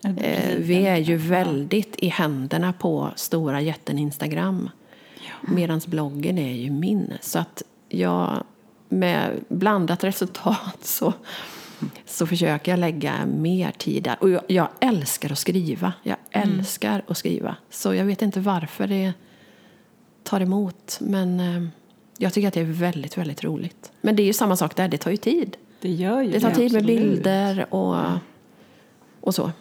[0.01, 4.69] Det är Eh, vi är ju väldigt i händerna på stora jätten Instagram.
[5.41, 7.13] Medan bloggen är ju min.
[7.21, 8.43] Så att jag
[8.89, 11.13] med blandat resultat så,
[12.05, 14.17] så försöker jag lägga mer tid där.
[14.19, 15.93] Och jag, jag älskar att skriva.
[16.03, 17.55] Jag älskar att skriva.
[17.69, 19.13] Så jag vet inte varför det
[20.23, 20.97] tar emot.
[21.01, 21.69] Men eh,
[22.17, 23.91] Jag tycker att det är väldigt, väldigt roligt.
[24.01, 25.57] Men det är ju samma sak där, det tar ju tid.
[25.81, 27.01] Det gör ju Det tar tid med absolut.
[27.01, 27.97] bilder och,
[29.19, 29.51] och så.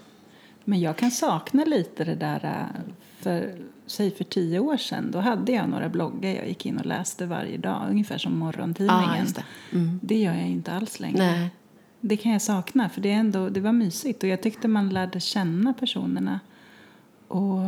[0.65, 2.81] Men jag kan sakna lite det där, äh,
[3.19, 3.55] för,
[3.87, 7.27] säg för tio år sedan, då hade jag några bloggar jag gick in och läste
[7.27, 9.21] varje dag, ungefär som morgontidningen.
[9.21, 9.45] Just det.
[9.73, 10.01] Mm.
[10.03, 11.19] det gör jag inte alls längre.
[11.19, 11.51] Nej.
[12.01, 14.89] Det kan jag sakna, för det, är ändå, det var mysigt och jag tyckte man
[14.89, 16.41] lärde känna personerna.
[17.29, 17.61] Och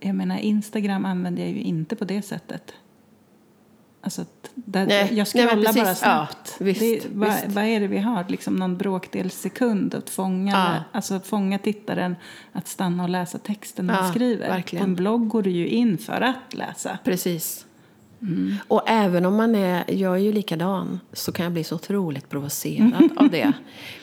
[0.00, 2.72] jag menar, Instagram använder jag ju inte på det sättet.
[4.02, 6.56] Alltså, där, Nej, jag scrollar bara snabbt.
[6.58, 7.46] Ja, visst, det, vad, visst.
[7.46, 8.24] vad är det vi har?
[8.28, 10.84] Liksom någon bråkdels sekund att fånga, Ja.
[10.98, 12.16] alltså fånga tittaren
[12.52, 14.48] att stanna och läsa texten man Ja, skriver.
[14.48, 14.84] verkligen.
[14.84, 16.98] På en blogg går du ju in för att läsa.
[17.04, 17.66] Precis.
[18.68, 22.28] Och även om man är, jag är ju likadan, så kan jag bli så otroligt
[22.28, 23.52] provocerad av det.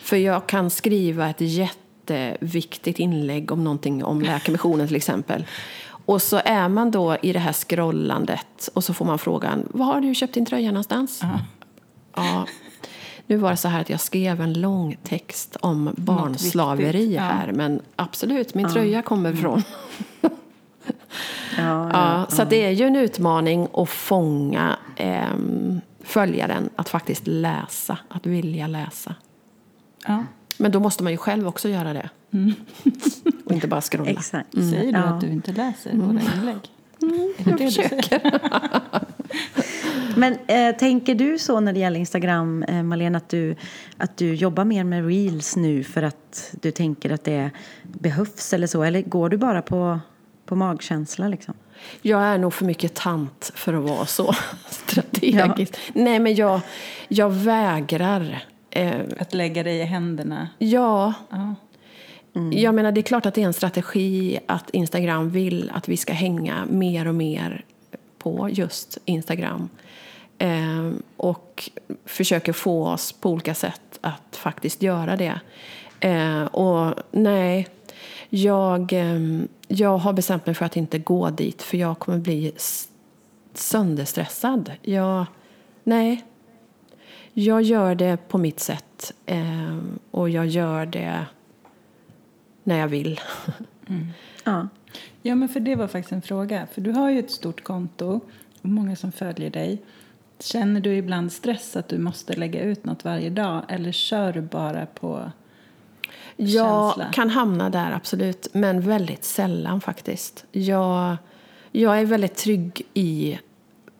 [0.02, 5.44] För jag kan skriva ett jätteviktigt inlägg om någonting om Läkarmissionen till exempel.
[6.08, 9.86] Och så är man då i det här scrollandet och så får man frågan, var
[9.86, 11.22] har du köpt din tröja någonstans?
[12.14, 12.46] Ja.
[13.26, 17.22] Nu var det så här att jag skrev en lång text om barnslaveri ja.
[17.22, 19.62] här, men absolut, min tröja kommer från
[21.56, 27.98] Ja, Ja, så det är ju en utmaning att fånga ehm, följaren att faktiskt läsa,
[28.08, 29.14] att vilja läsa.
[30.06, 30.24] Ja.
[30.56, 32.08] Men då måste man ju själv också göra det.
[33.44, 34.10] Och inte bara scrolla.
[34.10, 34.52] Exakt.
[34.52, 35.04] Säger du Ja.
[35.04, 36.58] att du inte läser våra inlägg?
[37.38, 38.40] är det det säger?
[40.16, 43.56] Men eh, tänker du så när det gäller Instagram, eh, Malena, att du,
[43.96, 47.50] att du jobbar mer med reels nu för att du tänker att det
[47.82, 48.82] behövs eller så?
[48.82, 50.00] Eller går du bara på,
[50.46, 51.54] på magkänsla liksom?
[52.02, 54.32] Jag är nog för mycket tant för att vara så
[54.70, 55.76] strategisk.
[55.92, 56.60] Nej, men jag,
[57.08, 58.44] jag vägrar.
[58.70, 60.48] Eh, Att lägga dig i händerna.
[60.58, 61.54] ja, Ja.
[62.38, 62.58] Mm.
[62.58, 65.96] Jag menar, det är klart att det är en strategi att Instagram vill att vi
[65.96, 67.64] ska hänga mer och mer
[68.18, 69.68] på just Instagram.
[70.38, 71.70] Eh, och
[72.04, 75.40] försöker få oss på olika sätt att faktiskt göra det.
[76.00, 77.68] Eh, och nej,
[78.28, 79.20] jag, eh,
[79.68, 82.52] jag har bestämt mig för att inte gå dit för jag kommer bli
[83.54, 84.72] sönderstressad.
[84.82, 85.26] Jag,
[85.84, 86.24] nej,
[87.32, 89.78] jag gör det på mitt sätt eh,
[90.10, 91.26] och jag gör det
[92.68, 93.20] när jag vill.
[94.44, 94.68] Ja.
[95.22, 96.66] Ja, men för det var faktiskt en fråga.
[96.72, 98.20] För du har ju ett stort konto
[98.62, 99.82] och många som följer dig.
[100.40, 104.40] Känner du ibland stress att du måste lägga ut något varje dag eller kör du
[104.40, 105.30] bara på
[106.36, 107.12] Jag känsla?
[107.12, 108.48] kan hamna där, absolut.
[108.52, 110.44] Men väldigt sällan faktiskt.
[110.52, 111.16] Jag,
[111.72, 113.38] jag är väldigt trygg i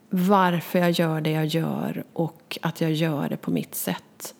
[0.09, 4.35] varför jag gör det jag gör och att jag gör det på mitt sätt.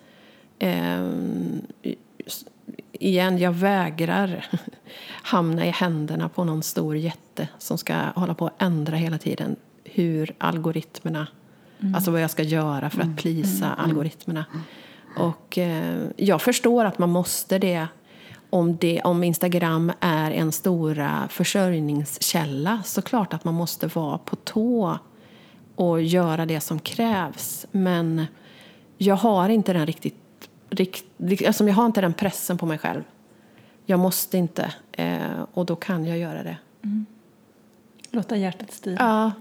[3.00, 4.46] Igen, jag vägrar
[5.24, 9.56] hamna i händerna på någon stor jätte som ska hålla på att ändra hela tiden
[9.84, 11.28] hur algoritmerna,
[11.96, 14.46] alltså vad jag ska göra för att plisa algoritmerna.
[15.18, 17.88] Och eh, jag förstår att man måste det
[18.50, 24.36] om, det om Instagram är en stora försörjningskälla så klart att man måste vara på
[24.36, 24.98] tå
[25.76, 27.66] och göra det som krävs.
[27.72, 28.26] Men
[28.98, 30.29] jag har inte den riktigt, rikt,
[31.48, 33.04] alltså jag har inte den pressen på mig själv.
[33.86, 35.18] Jag måste inte eh,
[35.54, 36.58] och då kan jag göra det.
[38.12, 38.98] låta hjärtat styra?
[39.00, 39.32] Ja,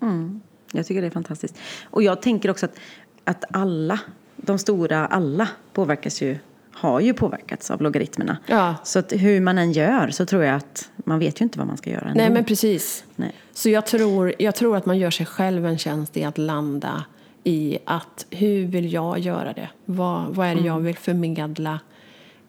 [0.00, 0.40] Mm.
[0.72, 1.58] Jag tycker det är fantastiskt.
[1.84, 2.78] Och jag tänker också att,
[3.24, 4.00] att alla,
[4.36, 6.38] de stora alla påverkas ju,
[6.72, 8.36] har ju påverkats av logaritmerna.
[8.46, 8.74] Ja.
[8.84, 11.66] Så att hur man än gör så tror jag att man vet ju inte vad
[11.66, 12.20] man ska göra ändå.
[12.20, 13.04] nej men precis.
[13.16, 13.34] Nej.
[13.52, 17.04] Så jag tror, jag tror att man gör sig själv en tjänst i att landa
[17.44, 19.68] i att hur vill jag göra det?
[19.84, 21.80] Vad, vad är det jag vill förmedla?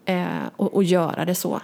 [0.05, 1.61] Eh, och, och göra det så.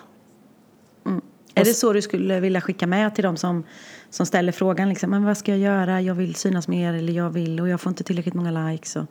[1.60, 3.64] Är det så du skulle vilja skicka med till de som,
[4.10, 4.90] som ställer frågan?
[4.90, 6.02] Liksom, men vad ska jag göra?
[6.02, 8.96] Jag vill synas mer eller jag vill och jag får inte tillräckligt många likes.
[8.96, 9.06] Och,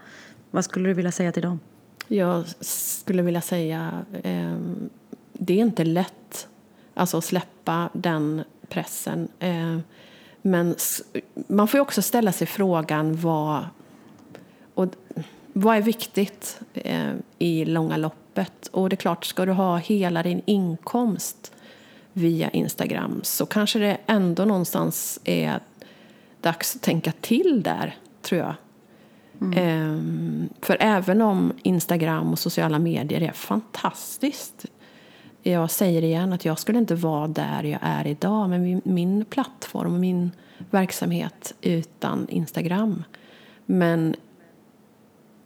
[0.51, 1.61] vad skulle du vilja säga till dem?
[2.09, 4.57] Jag skulle vilja säga, eh,
[5.33, 6.49] det är inte lätt
[6.95, 9.29] alltså, att släppa den pressen.
[9.39, 9.79] Eh,
[10.43, 10.75] men
[11.49, 13.65] man får ju också ställa sig frågan vad,
[14.77, 14.89] och,
[15.53, 18.67] vad är viktigt eh, i långa loppet?
[18.67, 21.53] Och det är klart, ska du ha hela din inkomst
[22.13, 25.61] via Instagram så kanske det ändå någonstans är
[26.41, 28.55] dags att tänka till där, tror jag.
[29.57, 34.67] Ehm, för även om Instagram och sociala medier är fantastiskt.
[35.43, 39.95] Jag säger igen att jag skulle inte vara där jag är idag med min plattform
[39.95, 40.31] och min
[40.71, 43.05] verksamhet utan Instagram.
[43.67, 44.17] Men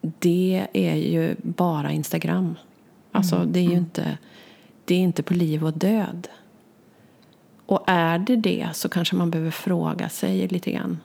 [0.01, 2.55] det är ju bara Instagram.
[3.13, 4.19] Alltså det är ju inte,
[4.85, 6.29] det är inte på liv och död.
[7.67, 10.99] Och är det det så kanske man behöver fråga sig lite grann.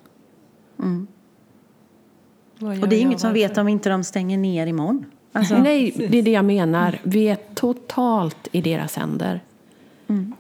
[2.60, 5.06] Gör Och det är inget som vet om inte de stänger ner imorgon.
[5.32, 7.00] Alltså, Nej, det är det jag menar.
[7.04, 9.40] Vi är totalt i deras händer.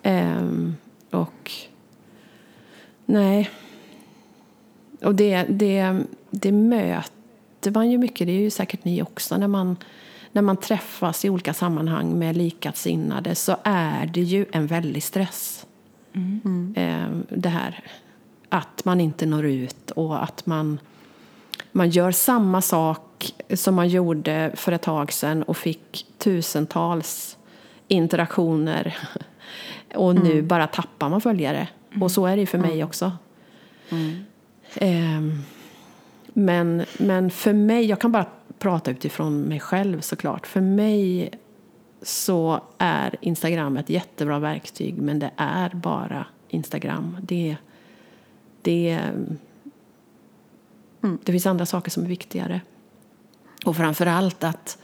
[0.03, 0.75] Ehm,
[1.09, 1.51] och
[3.05, 3.49] nej.
[5.01, 7.14] Och det, det, det möter
[7.71, 9.77] man ju mycket, det är ju säkert ni också, när man,
[10.31, 15.65] när man träffas i olika sammanhang med likasinnade så är det ju en väldig stress.
[16.75, 17.83] Ehm, det här
[18.49, 20.79] att man inte når ut och att man
[21.71, 27.37] man gör samma sak som man gjorde för ett tag sedan och fick tusentals
[27.87, 28.97] interaktioner.
[29.95, 31.67] Och nu bara tappar man följare.
[32.01, 33.11] Och så är det ju för mig också.
[34.75, 35.43] Ehm,
[36.37, 38.25] men, men för mig, jag kan bara
[38.59, 40.47] prata utifrån mig själv såklart.
[40.47, 41.29] För mig
[42.01, 47.17] så är Instagram ett jättebra verktyg men det är bara Instagram.
[47.21, 47.57] Det,
[48.61, 48.99] det,
[51.23, 52.61] det finns andra saker som är viktigare.
[53.65, 54.77] Och framför allt att,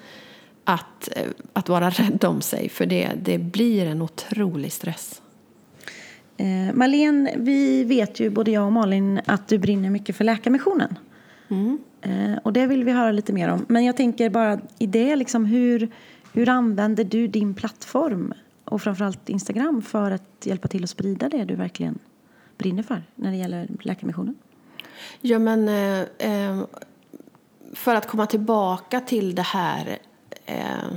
[0.64, 5.22] att, eh, att vara rädd om sig för det, det blir en otrolig stress.
[6.38, 10.96] Eh, Marlene, vi vet ju både jag och Malin att du brinner mycket för Läkarmissionen.
[12.02, 13.66] Eh, och det vill vi höra lite mer om.
[13.70, 15.90] Men jag tänker bara i det, liksom, hur,
[16.34, 18.34] hur använder du din plattform
[18.66, 22.00] och framförallt Instagram för att hjälpa till att sprida det du verkligen
[22.58, 24.36] brinner för när det gäller Läkarmissionen?
[25.22, 26.00] Ja, men eh,
[26.32, 26.64] eh,
[27.74, 29.98] för att komma tillbaka till det här
[30.46, 30.92] eh,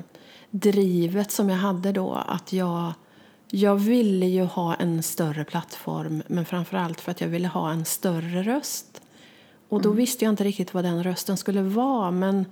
[0.51, 2.93] drivet som jag hade då, att jag,
[3.51, 7.71] jag ville ju ha en större plattform, men framför allt för att jag ville ha
[7.71, 9.01] en större röst.
[9.68, 12.46] Och då visste jag inte riktigt vad den rösten skulle vara, men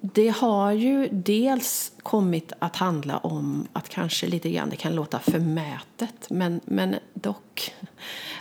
[0.00, 5.18] det har ju dels kommit att handla om att kanske lite grann, det kan låta
[5.18, 7.74] förmätet, men, men dock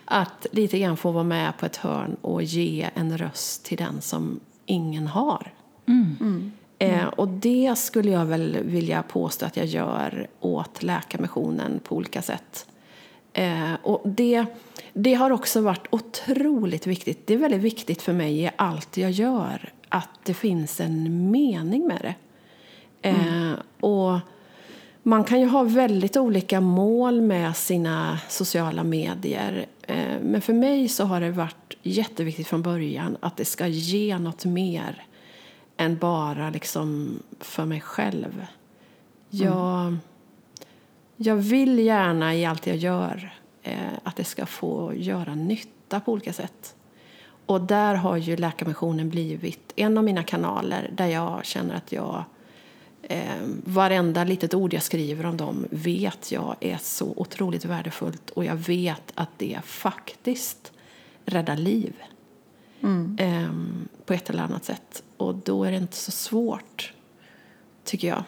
[0.06, 4.02] att lite grann få vara med på ett hörn och ge en röst till den
[4.02, 5.54] som ingen har.
[6.80, 12.22] Eh, och det skulle jag väl vilja påstå att jag gör åt Läkarmissionen på olika
[12.22, 12.66] sätt.
[13.38, 14.46] Eh, och det,
[14.94, 17.28] det har också varit otroligt viktigt.
[17.28, 21.88] Det är väldigt viktigt för mig i allt jag gör att det finns en mening
[21.88, 22.16] med det.
[23.10, 24.20] Eh, och
[25.04, 29.66] man kan ju ha väldigt olika mål med sina sociala medier.
[29.82, 34.18] Eh, men för mig så har det varit jätteviktigt från början att det ska ge
[34.18, 35.06] något mer
[35.78, 38.46] än bara liksom för mig själv.
[39.30, 39.98] Jag,
[41.18, 46.12] jag vill gärna i allt jag gör eh, att det ska få göra nytta på
[46.12, 46.76] olika sätt.
[47.46, 52.24] Och där har ju Läkarmissionen blivit en av mina kanaler där jag känner att jag
[53.02, 58.46] eh, varenda litet ord jag skriver om dem vet jag är så otroligt värdefullt och
[58.46, 60.72] jag vet att det faktiskt
[61.26, 61.94] räddar liv
[63.20, 63.52] eh,
[64.06, 65.04] på ett eller annat sätt.
[65.18, 66.94] Och då är det inte så svårt,
[67.84, 68.24] tycker jag.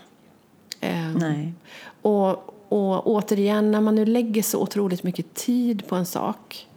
[0.80, 1.54] Eh, Nej.
[2.02, 6.68] och, och återigen, när man nu lägger så otroligt mycket tid på en sak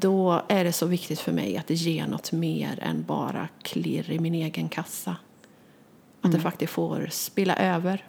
[0.00, 4.10] då är det så viktigt för mig att det ger något mer än bara klirr
[4.10, 5.16] i min egen kassa.
[6.20, 8.04] Att det faktiskt får spilla över.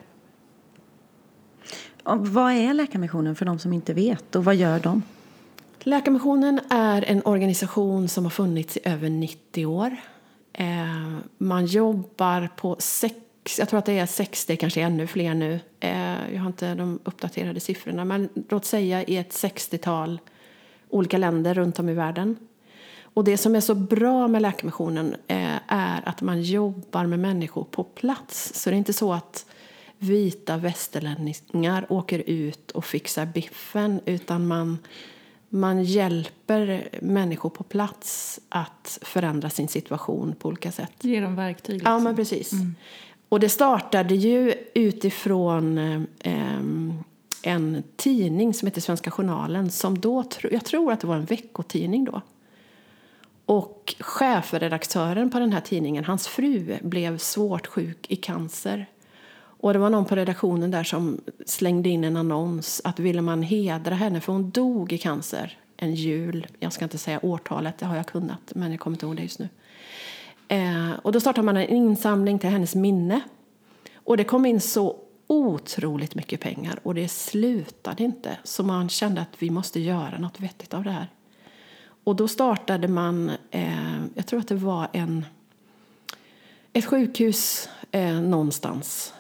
[2.04, 5.04] Och vad är Läkarmissionen för de som inte vet och vad gör de?
[5.80, 9.96] Läkarmissionen är en organisation som har funnits i över 90 år.
[10.54, 13.16] Eh, man jobbar på sex,
[13.58, 15.60] jag tror att det är 60, kanske ännu fler nu.
[15.80, 20.20] Eh, jag har inte de uppdaterade siffrorna, men låt säga i ett 60-tal
[20.90, 22.38] olika länder runt om i världen.
[23.02, 27.64] Och det som är så bra med Läkarmissionen eh, är att man jobbar med människor
[27.64, 28.54] på plats.
[28.54, 29.46] Så det är inte så att
[29.98, 34.78] vita västerlänningar åker ut och fixar biffen utan man,
[35.50, 40.92] man hjälper människor på plats att förändra sin situation på olika sätt.
[41.02, 41.74] Ge dem verktyg.
[41.74, 42.04] Ja, liksom.
[42.04, 42.52] men precis.
[43.30, 45.78] Och det startade ju utifrån
[46.22, 46.60] eh,
[47.44, 52.06] en tidning som heter Svenska Journalen som då, jag tror att det var en veckotidning
[52.06, 52.22] då.
[53.46, 58.86] Och chefredaktören på den här tidningen, hans fru, blev svårt sjuk i cancer.
[59.38, 63.44] Och det var någon på redaktionen där som slängde in en annons att ville man
[63.44, 66.48] hedra henne, för hon dog i cancer en jul.
[66.60, 69.22] Jag ska inte säga årtalet, det har jag kunnat, men jag kommer inte ihåg det
[69.22, 69.50] just nu.
[70.48, 73.22] Eh, och då startade man en insamling till hennes minne.
[73.96, 78.38] Och det kom in så otroligt mycket pengar och det slutade inte.
[78.44, 81.08] Så man kände att vi måste göra något vettigt av det här.
[82.04, 85.26] Och då startade man, eh, jag tror att det var en,
[86.74, 89.14] ett sjukhus eh, någonstans.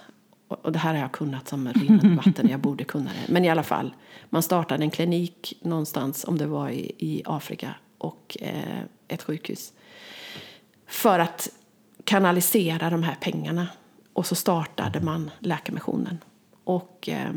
[0.47, 3.33] Och och det här har jag kunnat som rinnande vatten, jag borde kunna det.
[3.33, 3.93] Men i alla fall,
[4.29, 9.73] man startade en klinik någonstans, om det var i, i Afrika, och eh, ett sjukhus
[10.87, 11.49] för att
[12.03, 13.67] kanalisera de här pengarna.
[14.13, 16.17] Och så startade man Läkarmissionen.
[16.63, 17.31] Och eh,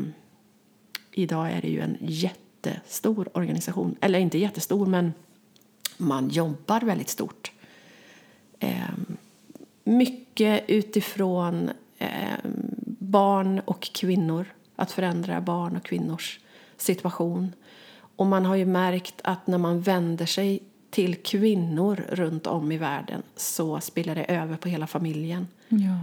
[1.11, 3.95] idag är det ju en jättestor organisation.
[4.01, 5.13] Eller inte jättestor, men
[5.97, 7.51] man jobbar väldigt stort.
[8.59, 8.89] Eh,
[9.83, 12.37] mycket utifrån eh,
[12.99, 14.45] barn och kvinnor.
[14.75, 16.39] Att förändra barn och kvinnors
[16.77, 17.53] situation.
[18.15, 20.59] Och man har ju märkt att när man vänder sig
[20.89, 25.47] till kvinnor runt om i världen så spiller det över på hela familjen.
[25.67, 25.99] Ja.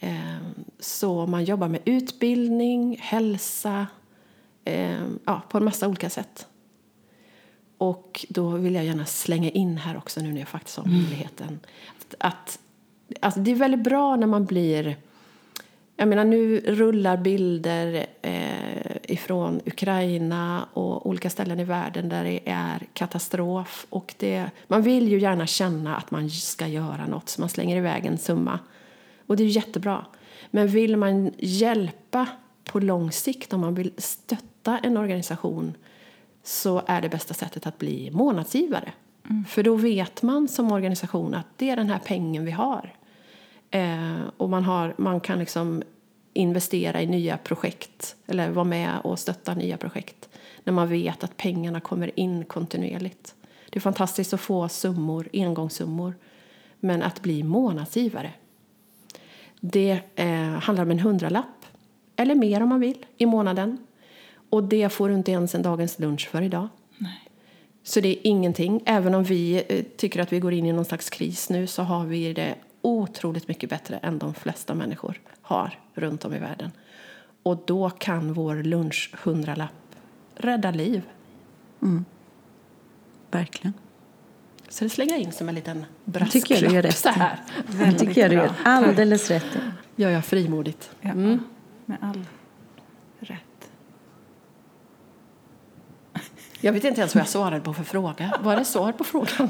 [0.00, 3.86] Ehm, så man jobbar med utbildning, hälsa,
[4.64, 6.46] ehm, ja, på en massa olika sätt.
[7.78, 11.60] Och då vill jag gärna slänga in här också nu när jag faktiskt har möjligheten.
[11.98, 12.58] Att, att,
[13.20, 14.96] alltså det är väldigt bra när man blir
[16.02, 22.40] jag menar, nu rullar bilder eh, ifrån Ukraina och olika ställen i världen där det
[22.44, 23.86] är katastrof.
[23.90, 27.76] Och det, man vill ju gärna känna att man ska göra något, så man slänger
[27.76, 28.58] iväg en summa.
[29.26, 30.06] Och det är jättebra.
[30.50, 32.26] Men vill man hjälpa
[32.64, 35.74] på lång sikt, om man vill stötta en organisation
[36.42, 38.92] så är det bästa sättet att bli månadsgivare.
[39.30, 39.44] Mm.
[39.44, 42.92] För då vet man som organisation att det är den här pengen vi har.
[43.72, 45.82] Eh, och man, har, man kan liksom
[46.32, 50.28] investera i nya projekt eller vara med och stötta nya projekt
[50.64, 53.34] när man vet att pengarna kommer in kontinuerligt.
[53.70, 56.14] Det är fantastiskt att få summor, engångssummor,
[56.80, 58.32] men att bli månadsgivare
[59.64, 61.66] det eh, handlar om en hundralapp,
[62.16, 63.78] eller mer om man vill, i månaden.
[64.50, 66.68] Och det får du inte ens en dagens lunch för idag.
[66.98, 67.20] Nej.
[67.82, 68.82] Så det är ingenting.
[68.86, 71.82] Även om vi eh, tycker att vi går in i någon slags kris nu så
[71.82, 76.70] har vi det otroligt mycket bättre än de flesta människor har runt om i världen.
[77.42, 79.96] Och då kan vår lunch hundralapp
[80.34, 81.02] rädda liv.
[81.82, 82.04] Mm.
[83.30, 83.74] Verkligen.
[84.68, 86.32] Så det slänger in som en liten brasklapp.
[86.32, 87.40] tycker jag du gör rätt så här.
[87.78, 89.58] Det tycker jag du gör alldeles rätt
[89.96, 90.90] Gör jag frimodigt.
[91.00, 91.40] Ja, mm.
[91.86, 92.24] med all
[93.18, 93.70] rätt.
[96.60, 98.38] Jag vet inte ens vad jag svarade på för fråga.
[98.42, 99.48] Var det svar på frågan?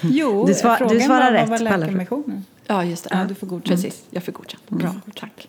[0.00, 2.44] Jo, du, svar, frågan du svarar var, rätt var läkarmissionen.
[2.66, 3.16] Ja, just det.
[3.16, 3.82] Ja, du får godkänt.
[3.82, 4.70] Precis, jag får godkänt.
[4.70, 5.00] Bra, mm.
[5.14, 5.48] tack.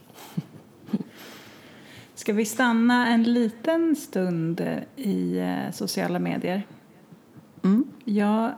[2.16, 4.62] Ska vi stanna en liten stund
[4.96, 6.68] i eh, sociala medier?
[7.64, 7.86] Mm.
[8.06, 8.52] Jag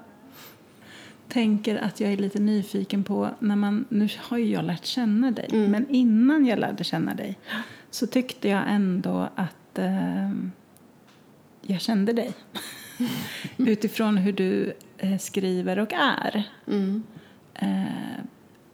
[1.27, 5.31] tänker att jag är lite nyfiken på, när man, nu har ju jag lärt känna
[5.31, 5.71] dig, mm.
[5.71, 7.39] men innan jag lärde känna dig
[7.89, 10.31] så tyckte jag ändå att eh,
[11.61, 12.33] jag kände dig.
[13.57, 16.43] Utifrån hur du eh, skriver och är.
[16.67, 17.03] Mm.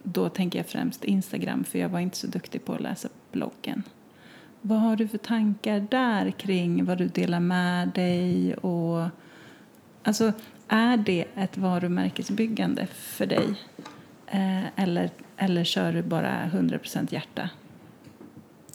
[0.08, 3.82] Då tänker jag främst Instagram, för jag var inte så duktig på att läsa bloggen.
[4.60, 8.54] Vad har du för tankar där kring vad du delar med dig?
[8.54, 9.08] och...
[10.02, 10.32] Alltså,
[10.68, 13.54] är det ett varumärkesbyggande för dig?
[14.26, 17.50] Eh, eller, eller kör du bara 100% hjärta?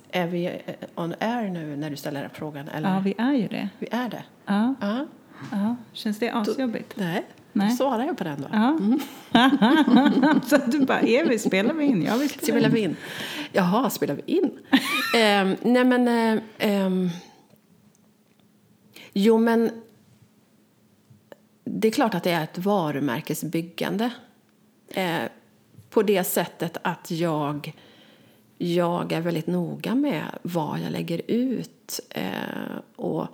[0.09, 0.61] Är vi
[0.95, 2.67] on air nu när du ställer frågan?
[2.67, 2.93] Eller?
[2.93, 3.69] Ja, vi är ju det.
[3.79, 4.23] Vi är det?
[4.45, 4.75] Ja.
[4.81, 5.07] ja.
[5.51, 5.75] ja.
[5.93, 6.93] Känns det asjobbigt?
[6.97, 7.25] Nej.
[7.53, 7.71] Nej.
[7.71, 8.47] Svarar jag på den då.
[8.51, 8.77] Ja.
[8.79, 8.99] Mm.
[10.45, 12.03] så du bara, Evi, spelar vi in?
[12.03, 12.95] Ja, vi spelar, spelar vi in.
[13.51, 14.43] Jaha, spelar vi in?
[14.43, 16.41] um, nej men...
[16.59, 17.09] Um,
[19.13, 19.71] jo men
[21.63, 24.11] det är klart att det är ett varumärkesbyggande.
[24.87, 25.21] Eh,
[25.89, 27.73] på det sättet att jag,
[28.57, 31.99] jag är väldigt noga med vad jag lägger ut.
[32.09, 33.27] Eh, och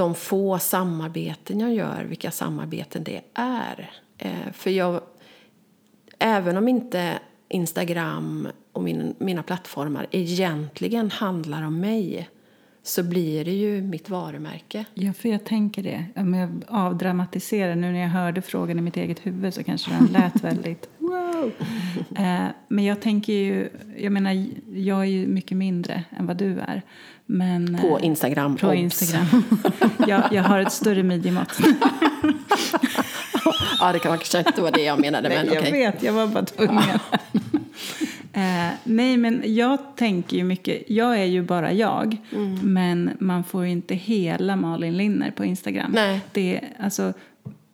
[0.00, 3.90] de få samarbeten jag gör, vilka samarbeten det är.
[4.18, 5.00] Eh, för jag,
[6.18, 12.28] även om inte Instagram och min, mina plattformar egentligen handlar om mig
[12.90, 14.84] så blir det ju mitt varumärke.
[14.94, 16.04] Ja, för jag tänker det.
[16.16, 20.06] Om jag avdramatiserar, nu när jag hörde frågan i mitt eget huvud så kanske den
[20.06, 21.52] lät väldigt wow.
[22.16, 26.58] Eh, men jag tänker ju, jag menar, jag är ju mycket mindre än vad du
[26.58, 26.82] är.
[27.26, 29.44] Men, på eh, Instagram, På Instagram.
[30.08, 31.60] jag, jag har ett större midjemått.
[33.80, 35.28] ja, det kan kanske inte vara det jag menade.
[35.28, 35.72] Nej, men jag okay.
[35.72, 36.82] vet, jag var bara tvungen.
[38.32, 42.72] Eh, nej, men jag tänker ju mycket, jag är ju bara jag, mm.
[42.72, 45.90] men man får ju inte hela Malin Linner på Instagram.
[45.94, 46.20] Nej.
[46.32, 47.12] Det, alltså,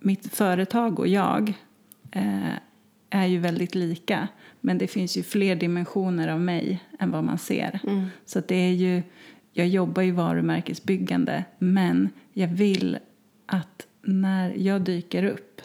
[0.00, 1.52] mitt företag och jag
[2.11, 2.54] eh,
[3.11, 4.28] är ju väldigt lika,
[4.61, 7.80] men det finns ju fler dimensioner av mig än vad man ser.
[7.84, 8.07] Mm.
[8.26, 9.02] Så det är ju,
[9.52, 12.98] jag jobbar ju varumärkesbyggande, men jag vill
[13.46, 15.55] att när jag dyker upp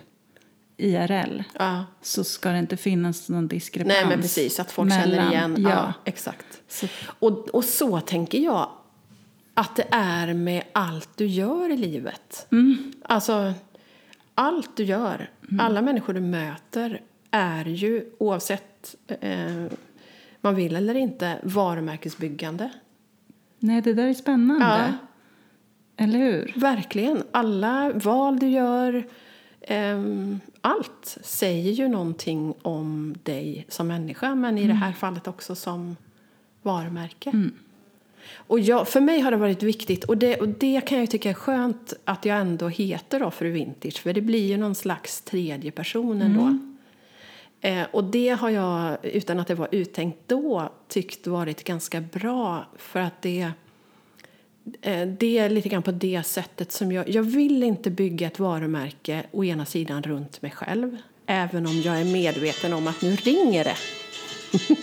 [0.78, 1.86] IRL ja.
[2.02, 3.96] så ska det inte finnas någon diskrepans.
[3.96, 4.60] Nej, men precis.
[4.60, 5.56] Att folk mellan, känner igen.
[5.60, 6.62] Ja, ja exakt.
[6.68, 6.88] Så.
[7.20, 8.70] Och, och så tänker jag
[9.54, 12.48] att det är med allt du gör i livet.
[12.52, 12.94] Mm.
[13.04, 13.54] Alltså,
[14.36, 15.60] allt du gör, mm.
[15.60, 17.02] alla människor du möter
[17.32, 19.66] är ju, oavsett eh,
[20.42, 22.70] man vill eller inte, varumärkesbyggande.
[23.60, 24.66] Nej, det där är spännande.
[24.66, 24.94] Ja.
[26.06, 26.54] Eller hur?
[26.56, 27.24] Verkligen.
[27.32, 29.08] Alla val du gör,
[30.62, 35.96] allt säger ju någonting om dig som människa men i det här fallet också som
[36.62, 37.32] varumärke.
[38.36, 41.30] Och jag, för mig har det varit viktigt, och det, och det kan jag tycka
[41.30, 45.22] är skönt att jag ändå heter då Fru Vintage, för det blir ju någon slags
[45.22, 46.58] tredje person ändå.
[47.62, 52.66] Eh, och det har jag, utan att det var uttänkt då, tyckt varit ganska bra
[52.78, 53.52] för att det
[55.20, 57.10] det är lite grann på det sättet som jag...
[57.10, 60.98] Jag vill inte bygga ett varumärke å ena sidan runt mig själv.
[61.26, 63.76] Även om jag är medveten om att nu ringer det.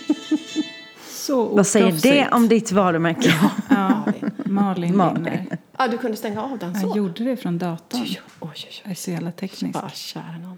[1.29, 3.33] Så Vad säger det om ditt varumärke?
[3.69, 4.03] Ja,
[4.45, 5.25] Malin, Malin.
[5.25, 5.57] ringer.
[5.77, 6.87] Ja, du kunde stänga av den så.
[6.87, 8.01] Jag gjorde det från datorn.
[8.01, 8.81] Oj, oj, oj.
[8.83, 9.73] Jag är så jävla teknisk.
[9.73, 10.57] Bara kära någon.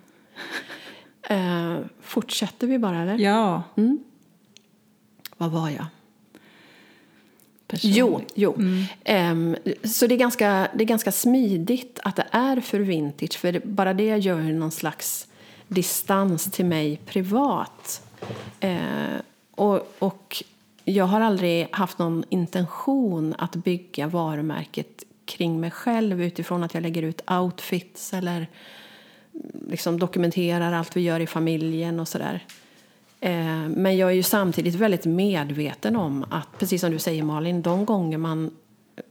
[1.30, 3.18] Eh, fortsätter vi bara, eller?
[3.18, 3.64] Ja.
[5.38, 5.86] Vad var jag?
[7.72, 7.98] Personligt.
[7.98, 8.56] Jo, jo.
[9.04, 13.38] Ehm, så det är, ganska, det är ganska smidigt att det är för vintage.
[13.38, 15.28] För det, bara det gör någon slags
[15.68, 18.02] distans till mig privat.
[18.60, 18.78] Eh,
[19.52, 20.44] och, och
[20.86, 26.84] jag har aldrig haft någon intention att bygga varumärket kring mig själv utifrån att jag
[26.84, 28.48] lägger ut outfits eller
[29.70, 32.46] liksom dokumenterar allt vi gör i familjen och sådär.
[33.24, 37.62] Eh, Men jag är ju samtidigt väldigt medveten om att, precis som du säger Malin,
[37.62, 38.52] de gånger man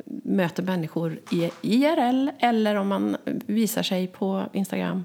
[0.04, 5.04] möter människor i IRL eller om man visar sig på Instagram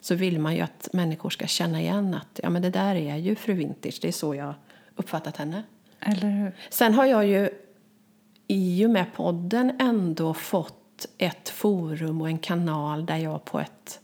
[0.00, 3.16] så vill man ju att människor ska känna igen att ja, men det där är
[3.16, 4.54] ju fru Vintage, det är så jag
[4.96, 5.62] uppfattat henne.
[6.00, 6.52] Eller hur?
[6.70, 7.50] Sen har jag ju
[8.46, 14.00] i och med podden ändå fått ett forum och en kanal där jag på ett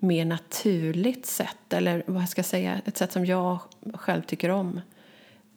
[0.00, 3.58] mer naturligt sätt, eller vad ska jag säga, ett sätt som jag
[3.94, 4.80] själv tycker om,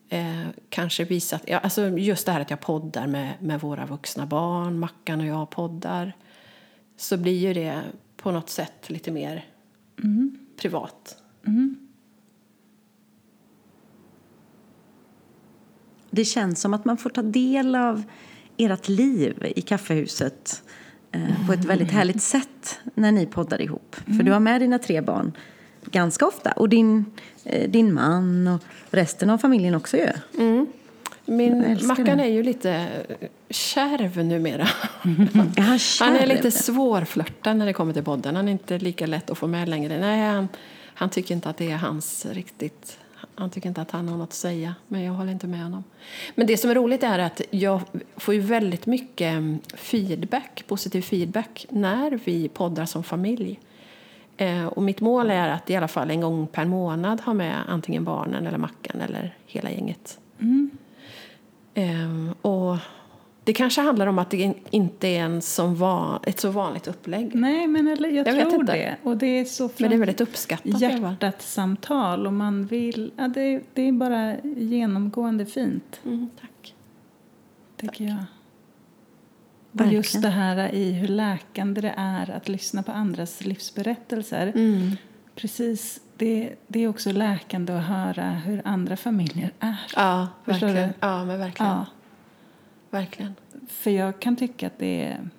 [0.10, 4.26] eh, kanske visat, ja, alltså just det här att jag poddar med, med våra vuxna
[4.26, 6.14] barn, Mackan och jag poddar,
[6.98, 7.82] så blir ju det
[8.18, 9.46] på något sätt lite mer
[10.58, 11.18] privat.
[16.10, 18.04] Det känns som att man får ta del av
[18.58, 20.64] ert liv i kaffehuset
[21.14, 23.96] eh, på ett väldigt härligt sätt när ni poddar ihop.
[24.06, 25.32] För du har med dina tre barn
[25.86, 27.06] ganska ofta och din,
[27.44, 28.62] eh, din man och
[28.92, 30.04] resten av familjen också ju.
[30.04, 30.68] Jag
[31.26, 32.24] Min Mackan det.
[32.24, 32.88] är ju lite
[33.50, 34.62] kärv numera.
[35.58, 38.36] Är han Han är lite svårflörtad när det kommer till podden.
[38.36, 40.00] Han är inte lika lätt att få med längre.
[40.00, 40.48] Nej, han,
[40.94, 42.98] han tycker inte att det är hans riktigt...
[43.36, 45.84] Han tycker inte att han har något att säga, men jag håller inte med honom.
[46.36, 47.82] Men det som är roligt är att jag
[48.18, 53.60] får ju väldigt mycket mm, feedback, positiv feedback när vi poddar som familj.
[54.38, 57.58] Eh, och mitt mål är att i alla fall en gång per månad ha med
[57.68, 60.20] antingen barnen eller Mackan eller hela gänget.
[61.74, 62.78] Ehm, och
[63.44, 66.88] det kanske handlar om att det in- inte är en som van, ett så vanligt
[66.88, 67.36] upplägg.
[67.36, 68.96] Nej, men eller, jag, Jag tror det.
[69.04, 70.82] Och det är så Men det är väldigt uppskattat.
[70.82, 73.12] hjärtat samtal och man vill...
[73.18, 76.76] Ja, det, det är bara genomgående fint, Mm, tack.
[77.78, 78.16] tycker jag.
[79.72, 79.98] Och Verkligen.
[79.98, 84.48] just det här i hur läkande det är att lyssna på andras livsberättelser.
[84.56, 84.92] Mm.
[85.36, 89.76] Precis, det, det är också läkande att höra hur andra familjer är.
[89.96, 90.90] Ja, verkligen.
[91.00, 91.72] Ja, men verkligen.
[91.72, 91.86] Ja,
[92.94, 93.36] verkligen.
[93.68, 95.30] för jag kan tycka att det är...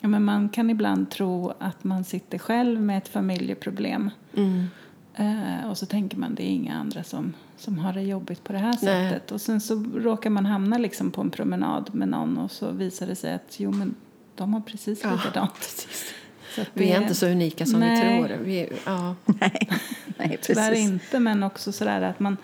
[0.00, 4.10] Ja, men man kan ibland tro att man sitter själv med ett familjeproblem.
[4.36, 4.66] Mm.
[5.14, 8.52] Eh, och så tänker man det är inga andra som, som har det jobbigt på
[8.52, 9.10] det här Nej.
[9.10, 9.32] sättet.
[9.32, 13.06] Och sen så råkar man hamna liksom på en promenad med någon och så visar
[13.06, 13.94] det sig att jo men
[14.34, 15.54] de har precis Ja, likadant.
[15.54, 16.14] precis.
[16.54, 18.22] Så att Vi är inte så unika som Nej.
[18.22, 18.36] vi tror.
[18.44, 19.14] Vi, ja.
[19.26, 19.68] Nej,
[20.18, 22.36] nej Tyvärr inte, men också sådär att man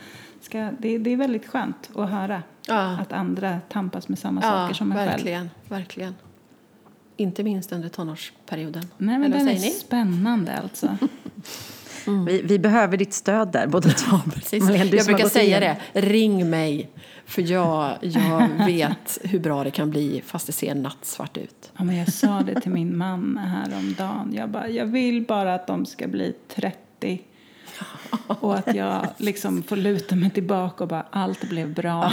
[0.49, 2.81] ska, det, det är väldigt skönt att höra Ja.
[3.01, 5.11] att andra tampas med samma ja, saker som en själv.
[5.11, 5.51] verkligen.
[5.69, 6.15] verkligen.
[7.17, 8.83] Inte minst under tonårsperioden.
[8.99, 9.71] Nej, men den är ni?
[9.71, 10.97] spännande alltså.
[12.27, 14.17] Vi, vi behöver ditt stöd där, båda två.
[14.51, 14.57] Du
[14.97, 16.91] jag brukar säga igenom- det, ring mig.
[17.27, 21.73] För jag, jag vet hur bra det kan bli fast det ser nattsvart ut.
[21.77, 24.33] Ja, men jag sa det till min man häromdagen.
[24.35, 27.23] Jag, bara, jag vill bara att de ska bli 30
[28.27, 32.13] och att jag liksom får luta mig tillbaka och bara allt blev bra.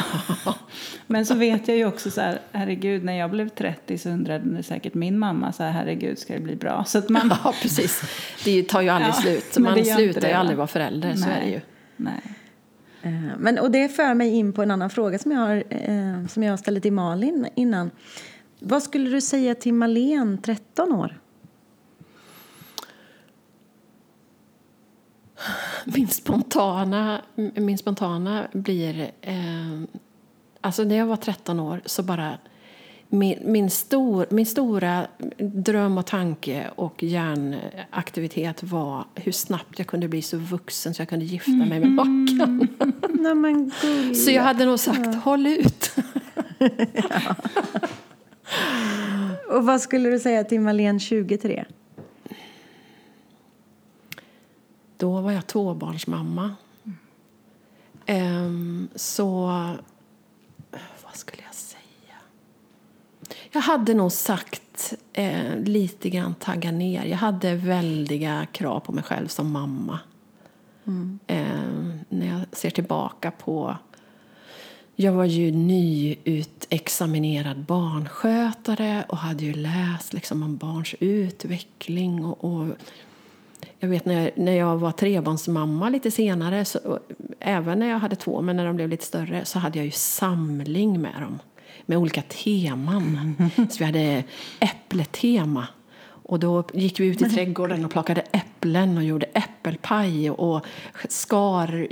[1.08, 4.64] Men så vet jag ju också så här, herregud, när jag blev 30 så undrade
[4.64, 6.84] säkert min mamma så här, herregud, ska det bli bra?
[6.86, 8.02] Så att man, Ja, precis.
[8.46, 9.58] Det tar ju aldrig Ja, slut.
[9.58, 11.62] Man slutar ju aldrig vara förälder, så är det ju.
[11.98, 12.22] Nej.
[13.02, 16.28] Eh, Men, och det för mig in på en annan fråga som jag, har, eh,
[16.28, 17.92] som jag ställde till Malin innan.
[18.60, 21.20] Vad skulle du säga till Malene, 13 år?
[25.86, 29.12] Min, spontana, min spontana blir...
[29.22, 29.82] Eh,
[30.62, 32.38] alltså när jag var 13 år så bara...
[33.08, 35.08] Min, min, stor, min stora
[35.38, 41.10] dröm och tanke och hjärnaktivitet var hur snabbt jag kunde bli så vuxen så jag
[41.10, 42.68] kunde gifta mig med Mackan.
[43.10, 43.72] Nej, men
[44.16, 45.92] Så jag hade nog sagt, håll ut.
[49.50, 51.66] Och vad skulle du säga till Malene 23?
[54.98, 56.56] Då var jag tvåbarnsmamma.
[58.06, 59.46] Ehm, så...
[61.04, 61.82] Vad skulle jag säga?
[63.52, 67.06] Jag hade nog sagt eh, lite grann tagga ner.
[67.06, 70.00] Jag hade väldiga krav på mig själv som mamma.
[71.28, 73.78] Ehm, när jag ser tillbaka på...
[74.98, 82.26] Jag var ju nyutexaminerad barnskötare och hade ju läst liksom om barns utveckling.
[82.26, 82.68] och, och
[83.80, 87.00] jag vet när jag, när jag var trebarnsmamma lite senare, så,
[87.40, 89.92] även när jag hade två, men när de blev lite större, så hade jag ju
[89.92, 91.40] samling med dem.
[91.86, 93.36] Med olika teman.
[93.70, 94.24] Så vi hade
[94.60, 95.68] äppletema.
[96.28, 100.66] Och då gick vi ut i trädgården och plockade äpplen och gjorde äppelpaj och
[101.10, 101.88] skar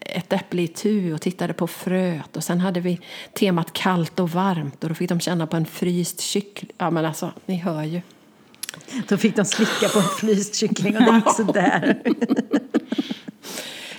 [0.00, 2.36] ett äpple i tu och tittade på fröet.
[2.36, 3.00] Och sen hade vi
[3.32, 6.72] temat kallt och varmt och då fick de känna på en fryst kyckling.
[6.78, 8.00] Ja men alltså, ni hör ju.
[9.08, 12.02] Då fick de slicka på en fryst kyckling och det gick sådär.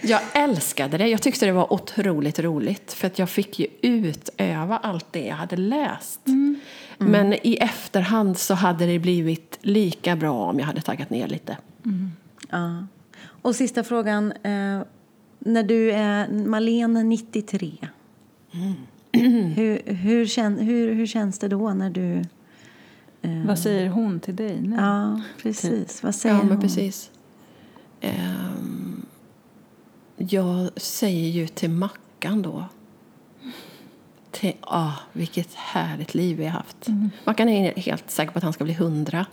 [0.01, 1.07] Jag älskade det.
[1.07, 2.93] Jag tyckte det var otroligt roligt.
[2.93, 6.19] För att jag fick ju utöva allt det jag hade läst.
[6.97, 11.57] Men i efterhand så hade det blivit lika bra om jag hade taggat ner lite.
[12.49, 12.85] Ja.
[13.25, 14.31] Och sista frågan.
[14.31, 14.81] Eh,
[15.39, 17.71] när du är Malene 93.
[19.55, 22.23] Hur, hur, kän, hur, hur känns det då när du...
[23.45, 24.75] Vad säger hon till dig nu?
[24.75, 26.03] Ja, precis.
[26.03, 26.61] Vad säger Ja, men hon?
[26.61, 27.11] precis.
[28.01, 29.05] Ehm,
[30.17, 32.65] jag säger ju till Mackan då.
[34.31, 36.87] Till, ah, vilket härligt liv vi har haft.
[37.23, 39.25] Mackan är helt säker på att han ska bli hundra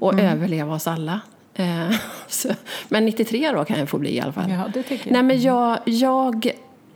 [0.00, 1.20] och överleva oss alla.
[1.54, 1.90] Eh,
[2.28, 2.48] så,
[2.88, 4.50] men 93 då kan jag få bli i alla fall.
[4.50, 5.12] Ja, det tycker jag.
[5.12, 6.50] Nej, men jag, jag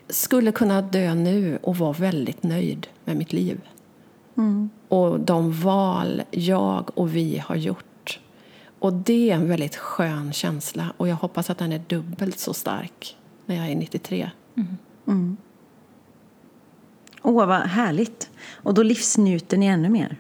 [0.09, 3.61] skulle kunna dö nu och vara väldigt nöjd med mitt liv.
[4.89, 8.21] Och de val jag och vi har gjort.
[8.79, 10.93] Och det är en väldigt skön känsla.
[10.97, 13.17] Och jag hoppas att den är dubbelt så stark
[13.47, 14.31] när jag är 93.
[17.23, 18.31] Åh, vad härligt.
[18.53, 20.17] Och då livsnjuter ni ännu mer.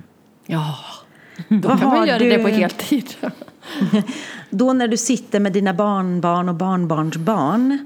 [0.46, 0.76] Ja,
[1.48, 3.14] då kan man göra du- det på heltid.
[4.50, 7.78] Då när du sitter med dina barnbarn och barnbarnsbarn,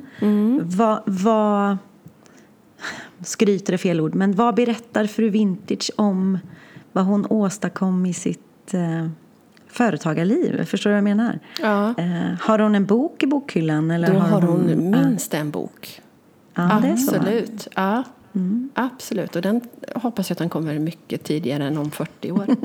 [0.63, 1.79] vad, vad...
[3.21, 6.39] Skryter är fel ord, men vad berättar fru Vintage om
[6.93, 9.09] vad hon åstadkom i sitt eh,
[9.69, 10.65] företagarliv?
[10.65, 11.39] Förstår du vad jag menar?
[11.63, 11.95] Ja.
[11.99, 13.91] Eh, har hon en bok i bokhyllan?
[13.91, 14.77] Eller Då har hon ja.
[14.77, 16.01] minst en bok.
[16.55, 17.17] Ja, är så.
[17.17, 17.69] Absolut.
[17.75, 18.05] Ja,
[18.75, 19.37] Absolut.
[19.37, 19.61] Och den
[19.95, 22.47] hoppas jag att den kommer mycket tidigare än om 40 år.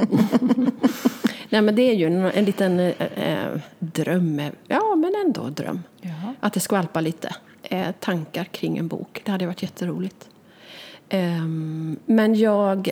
[1.49, 4.41] Nej, men det är ju en, en liten eh, eh, dröm.
[4.68, 5.84] Ja, men ändå dröm.
[6.02, 6.34] Ja.
[6.39, 9.22] Att det skvalpar lite eh, tankar kring en bok.
[9.26, 10.30] Det hade varit jätteroligt.
[11.14, 12.91] Ehm, men jag,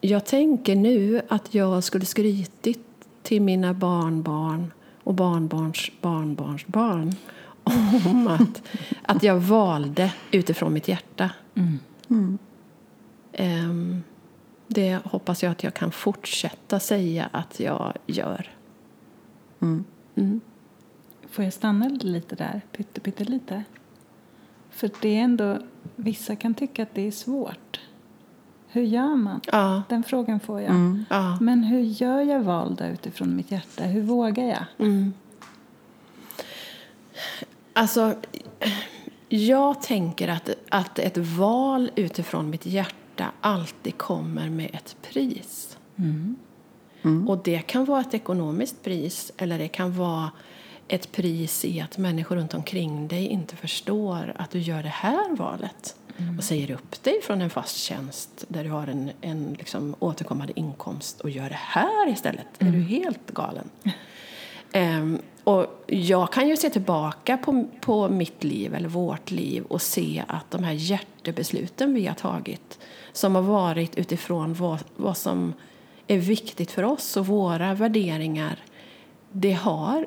[0.00, 2.80] jag tänker nu att jag skulle skrytit
[3.22, 7.14] till mina barnbarn och barnbarns barnbarns barn
[8.06, 8.62] om att,
[9.02, 11.30] att jag valde utifrån mitt hjärta.
[13.32, 14.02] Ehm,
[14.66, 18.50] det hoppas jag att jag kan fortsätta säga att jag gör.
[21.30, 23.64] Får jag stanna lite där, pytte, pytte lite?
[24.76, 25.58] För det är ändå,
[25.96, 27.80] vissa kan tycka att det är svårt.
[28.68, 29.40] Hur gör man?
[29.52, 29.82] Ja.
[29.88, 31.04] Den frågan får jag.
[31.10, 31.38] Ja.
[31.40, 33.84] Men hur gör jag val där utifrån mitt hjärta?
[33.84, 34.64] Hur vågar jag?
[37.72, 38.14] Alltså,
[39.28, 45.78] jag tänker att, att ett val utifrån mitt hjärta alltid kommer med ett pris.
[47.28, 50.30] Och det kan vara ett ekonomiskt pris eller det kan vara
[50.88, 55.36] ett pris i att människor runt omkring dig inte förstår att du gör det här
[55.36, 55.96] valet
[56.38, 60.52] och säger upp dig från en fast tjänst där du har en, en liksom återkommande
[60.56, 62.46] inkomst och gör det här istället.
[62.58, 63.70] Är du helt galen?
[64.72, 69.82] Ehm, och jag kan ju se tillbaka på, på mitt liv eller vårt liv och
[69.82, 72.78] se att de här hjärtebesluten vi har tagit
[73.12, 75.52] som har varit utifrån vad, vad som
[76.06, 78.58] är viktigt för oss och våra värderingar
[79.32, 80.06] det har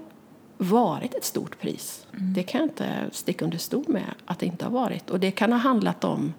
[0.61, 2.07] varit ett stort pris.
[2.11, 5.09] Det kan jag inte sticka under stol med att det inte har varit.
[5.09, 6.33] Och det kan ha handlat om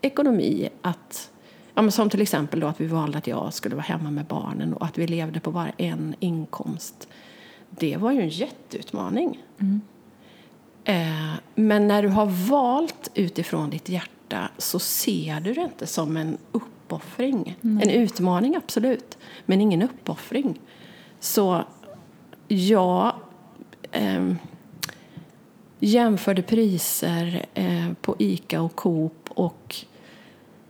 [0.00, 1.30] ekonomi, att
[1.74, 4.24] Ja, men som till exempel då att vi valde att jag skulle vara hemma med
[4.24, 7.08] barnen och att vi levde på bara en inkomst.
[7.70, 9.42] Det var ju en jätteutmaning.
[10.84, 16.16] Eh, men när du har valt utifrån ditt hjärta så ser du det inte som
[16.16, 17.56] en uppoffring.
[17.62, 20.60] En utmaning, absolut, men ingen uppoffring.
[21.20, 21.64] Så
[22.48, 23.14] jag
[23.96, 24.34] eh,
[25.78, 29.76] jämförde priser eh, på Ica och Coop och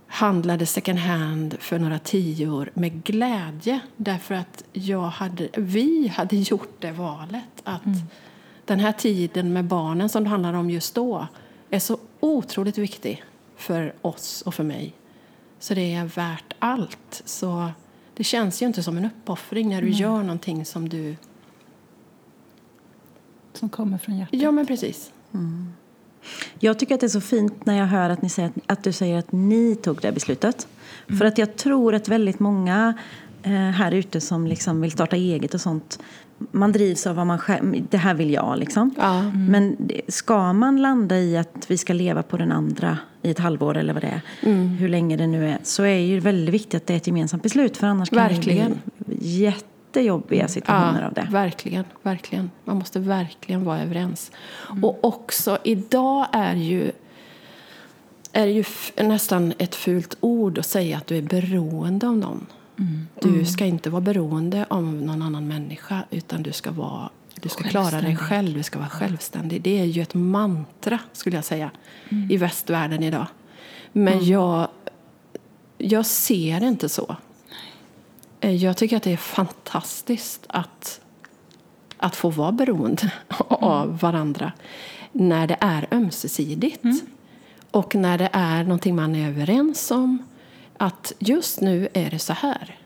[0.07, 6.81] handlade second hand för några tior med glädje därför att jag hade, vi hade gjort
[6.81, 7.83] det valet att
[8.65, 11.27] den här tiden med barnen som det handlar om just då
[11.71, 13.25] är så otroligt viktig
[13.57, 14.95] för oss och för mig.
[15.59, 17.23] Så det är värt allt.
[17.25, 17.69] Så
[18.15, 21.17] det känns ju inte som en uppoffring när du gör någonting som du...
[23.57, 24.41] Som kommer från hjärtat.
[24.41, 25.11] Ja, men precis.
[26.59, 28.85] Jag tycker att det är så fint när jag hör att, ni säger att, att
[28.85, 30.69] du säger att ni tog det beslutet.
[31.19, 32.95] För att jag tror att väldigt många
[33.43, 35.99] eh, här ute som liksom vill starta eget och sånt,
[36.51, 38.95] man drivs av vad man själv, det här vill jag liksom.
[38.99, 39.23] Ja.
[39.33, 43.39] Men det- ska man landa i att vi ska leva på den andra i ett
[43.39, 46.75] halvår eller vad det är, hur länge det nu är, så är ju väldigt viktigt
[46.75, 48.71] att det är ett gemensamt beslut för annars kan Verkligen.
[48.97, 49.55] det bli
[49.97, 51.29] jättejobbiga situationer av det.
[51.31, 52.51] Verkligen, verkligen.
[52.65, 54.31] Man måste verkligen vara överens.
[54.83, 56.93] Och också, idag är ju
[58.33, 58.65] är det ju
[58.97, 62.47] nästan ett fult ord att säga att du är beroende av någon.
[63.21, 67.65] Du ska inte vara beroende av någon annan människa utan du ska, vara, du ska
[67.65, 69.63] klara dig själv, du ska vara självständig.
[69.63, 71.71] Det är ju ett mantra, skulle jag säga,
[72.31, 73.27] i västvärlden idag.
[73.93, 74.69] Men jag,
[75.79, 77.17] jag ser det inte så.
[78.47, 81.01] Eh, Jag tycker att det är fantastiskt att,
[81.97, 83.13] att få vara beroende
[83.49, 84.53] av varandra
[85.13, 86.85] när det är ömsesidigt.
[87.71, 90.19] Och när det är någonting man är överens om.
[90.79, 92.77] Att just nu är det så här.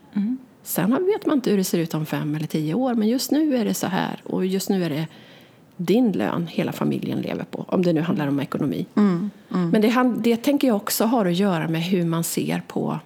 [0.62, 3.30] Sen vet man inte hur det ser ut om fem eller tio år, men just
[3.30, 4.20] nu är det så här.
[4.24, 5.06] Och just nu är det
[5.76, 8.86] din lön hela familjen lever på, om det nu handlar om ekonomi.
[9.48, 12.98] Men det, det tänker jag också har att göra med hur man ser på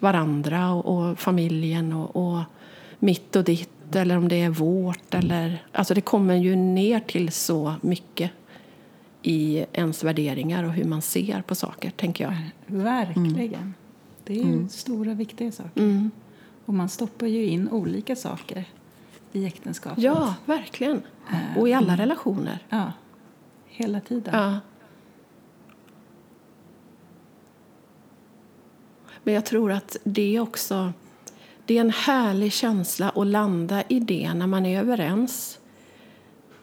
[0.00, 2.42] varandra och, och familjen och, och
[2.98, 5.14] mitt och ditt eller om det är vårt.
[5.14, 8.30] Eller, alltså det kommer ju ner till så mycket
[9.22, 12.34] i ens värderingar och hur man ser på saker, tänker jag.
[12.66, 13.74] Verkligen.
[14.24, 15.80] Det är ju stora, viktiga saker.
[15.80, 16.10] Mm.
[16.64, 18.64] Och man stoppar ju in olika saker
[19.32, 20.04] i äktenskapet.
[20.04, 21.02] Ja, verkligen.
[21.56, 22.58] Och i alla relationer.
[22.68, 22.92] Ja,
[23.66, 24.34] hela tiden.
[24.34, 24.58] Ja.
[29.22, 30.92] Men jag tror att det är också
[31.66, 35.58] det är en härlig känsla att landa i det när man är överens.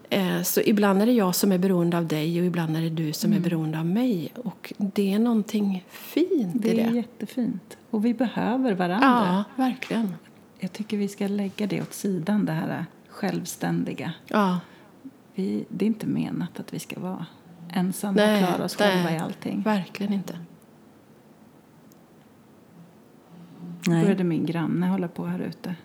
[0.10, 2.90] Eh, Så ibland är det jag som är beroende av dig och ibland är det
[2.90, 4.32] du som är beroende av mig.
[4.44, 6.96] Och det är någonting fint Det i är det.
[6.96, 7.78] jättefint.
[7.90, 9.08] Och vi behöver varandra.
[9.58, 10.14] Ja, verkligen.
[10.60, 14.14] Jag tycker vi ska lägga det åt sidan, det här självständiga.
[14.28, 14.60] Ja,
[15.36, 17.26] Vi, det är inte menat att vi ska vara
[17.74, 18.92] ensamma Nej, och klara oss nej.
[18.92, 19.62] själva i allting.
[19.62, 20.38] verkligen inte.
[23.88, 24.02] Nej.
[24.04, 25.76] började min granne hålla på här ute.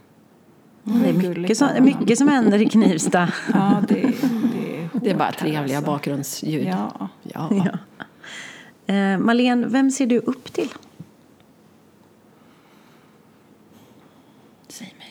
[0.82, 3.28] Det är mycket som, mycket som händer i Knivsta.
[3.54, 4.06] Ja, det, det
[4.76, 5.92] är Det är bara trevliga alltså.
[5.92, 6.66] bakgrundsljud.
[6.66, 7.08] Ja.
[7.22, 7.50] Ja.
[8.86, 8.94] Ja.
[8.94, 10.68] Eh, Malene, vem ser du upp till?
[14.68, 15.08] Säg mig.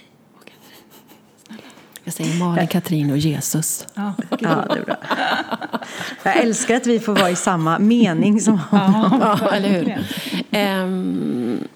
[2.04, 3.88] Jag säger Malin, Katrin och Jesus.
[3.94, 4.96] Ja, Ja, det är bra.
[6.24, 9.20] Jag älskar att vi får vara i samma mening som honom.
[9.22, 9.86] Ja, eller hur?
[9.86, 11.68] verkligen.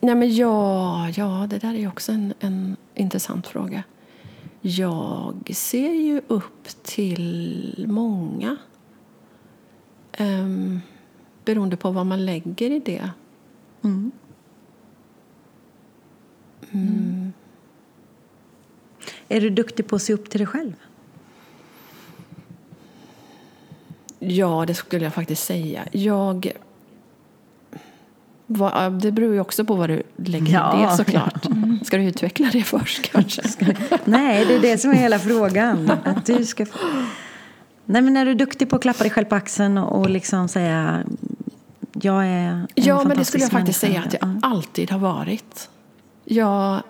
[0.00, 3.82] Nej men ja, ja, det där är också en, en intressant fråga.
[4.60, 8.56] Jag ser ju upp till många.
[10.18, 10.80] Um,
[11.44, 13.10] beroende på vad man lägger i det.
[19.28, 20.72] Är du duktig på att se upp till dig själv?
[24.18, 25.88] Ja, det skulle jag faktiskt säga.
[25.92, 26.52] Jag...
[29.00, 31.46] Det beror ju också på vad du lägger Ja, i det såklart.
[31.84, 33.42] Ska du utveckla det först kanske?
[34.04, 35.90] Nej, det är det som är hela frågan.
[36.04, 36.78] Att du ska få...
[37.84, 41.04] Nej, men är du duktig på att klappa dig själv på axeln och, liksom säga
[41.92, 45.70] jag är en Ja, men det skulle jag faktiskt säga att jag alltid har varit.
[46.24, 46.82] Jag,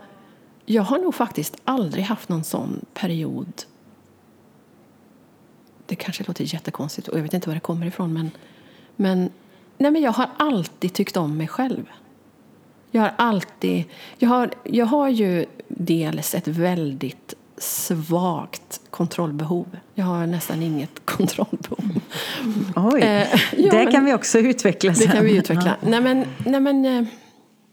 [0.67, 3.53] jag har nog faktiskt aldrig haft någon sån period.
[5.87, 8.31] Det kanske låter jättekonstigt och jag vet inte var det kommer ifrån men,
[8.97, 9.31] men,
[9.79, 11.85] nej, men jag har alltid tyckt om mig själv.
[12.91, 13.85] Jag har alltid,
[14.19, 19.67] jag har, jag har ju dels ett väldigt svagt kontrollbehov.
[19.95, 22.01] Jag har nästan inget kontrollbehov.
[22.77, 23.27] Oj, Eh,
[23.57, 25.07] ja, det men- kan vi också utveckla sen.
[25.07, 25.77] Det kan vi utveckla.
[25.83, 27.05] Nej, men, nej, men, eh,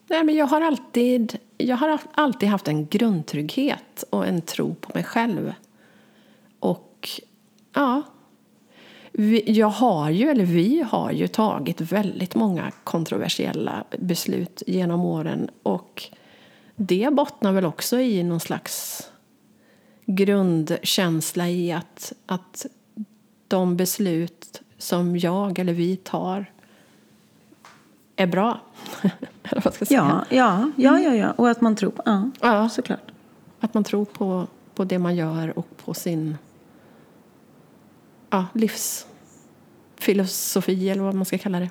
[0.10, 4.92] nej, men jag har alltid jag har alltid haft en grundtrygghet och en tro på
[4.94, 5.54] mig själv.
[6.60, 7.10] Och
[7.74, 8.02] ja,
[9.18, 15.50] vi, jag har ju, eller vi har ju tagit väldigt många kontroversiella beslut genom åren
[15.64, 16.04] och
[16.76, 19.04] det bottnar väl också i någon slags
[20.06, 22.66] grundkänsla i att, att
[23.48, 26.46] de beslut som jag eller vi tar
[28.16, 28.60] är bra.
[29.44, 30.26] eller vad ska jag säga.
[30.30, 31.32] Ja, ja, ja, ja, ja.
[31.32, 32.02] Och att man tror på...
[32.06, 32.70] Ja, Ja.
[32.70, 33.12] såklart.
[33.60, 36.38] Att man tror på, på det man gör och på sin
[38.36, 41.70] ja, livsfilosofi eller vad man ska kalla det.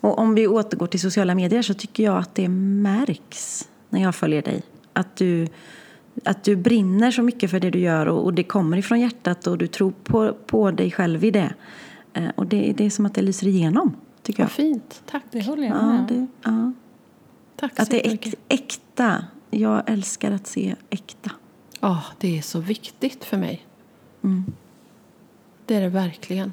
[0.00, 4.14] Och om vi återgår till sociala medier så tycker jag att det märks när jag
[4.14, 4.62] följer dig.
[4.92, 5.48] Att du,
[6.24, 9.46] att du brinner så mycket för det du gör och, och det kommer ifrån hjärtat
[9.46, 11.54] och du tror på, på dig själv i det.
[12.12, 14.52] Eh, och det, det är som att det lyser igenom, tycker Vad jag.
[14.52, 15.02] fint.
[15.10, 15.22] Tack.
[15.30, 16.72] Det håller jag med Ja, det, ja.
[17.56, 19.24] Tack så Att det är äk, äkta.
[19.50, 21.30] Jag älskar att se äkta.
[21.80, 23.66] Ja, det är så viktigt för mig.
[24.24, 24.44] Mm.
[25.70, 26.52] Det är det verkligen.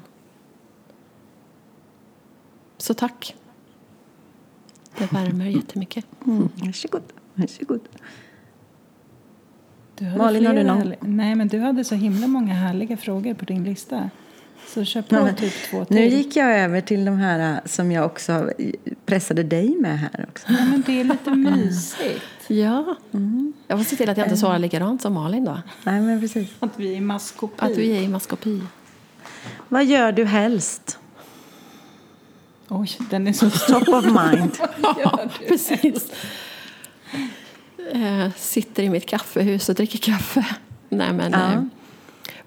[2.76, 3.34] Så tack.
[4.98, 6.04] Det värmer jättemycket.
[6.26, 6.48] Mm.
[6.54, 7.02] Varsågod.
[7.34, 7.80] Varsågod.
[9.98, 10.78] Du hade Malin, har du någon?
[10.78, 14.10] härliga- Nej, men du hade så himla många härliga frågor på din lista.
[14.66, 15.96] Så kör på men typ två till.
[15.96, 18.50] Nu gick jag över till de här äh, som jag också
[19.06, 20.46] pressade dig med här också.
[20.52, 22.22] Ja, men det är lite mysigt.
[22.50, 22.96] Ja.
[23.66, 25.58] Jag får se till att jag inte svarar likadant som Malin då.
[25.84, 26.48] Nej, men precis.
[26.60, 27.54] Att vi är maskopi.
[27.58, 28.60] Att vi är i maskopi.
[29.68, 30.98] Vad gör du helst?
[32.68, 33.50] Oj, den är så
[33.80, 34.58] Top of mind.
[35.02, 36.12] Ja, precis.
[37.92, 40.46] Eh, sitter i mitt kaffehus och dricker kaffe.
[40.88, 41.52] Nej, men, Ja.
[41.52, 41.62] eh,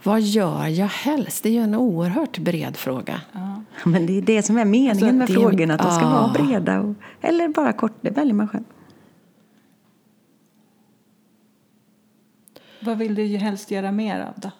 [0.03, 1.43] vad gör jag helst?
[1.43, 3.21] Det är ju en oerhört bred fråga.
[3.31, 3.61] Ja.
[3.85, 6.09] Men det är det som är meningen Alltså, med det- frågorna, att de ska Ah.
[6.09, 6.79] vara breda.
[6.81, 8.63] Och, eller bara kort, det väljer man själv.
[12.79, 14.51] Vad vill du ju helst göra mer av då?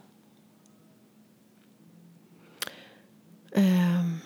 [3.56, 4.18] Ehm.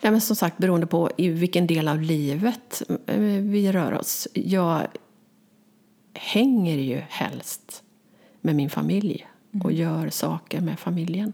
[0.00, 4.28] Nej, men som sagt, beroende på i vilken del av livet eh, vi rör oss.
[4.34, 4.86] Jag
[6.14, 7.82] hänger ju helst
[8.40, 9.26] med min familj
[9.64, 11.32] och gör saker med familjen.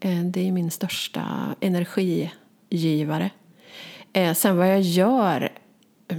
[0.00, 3.30] Eh, Det är min största energigivare.
[4.12, 5.52] Eh, Sen vad jag gör
[6.08, 6.18] eh,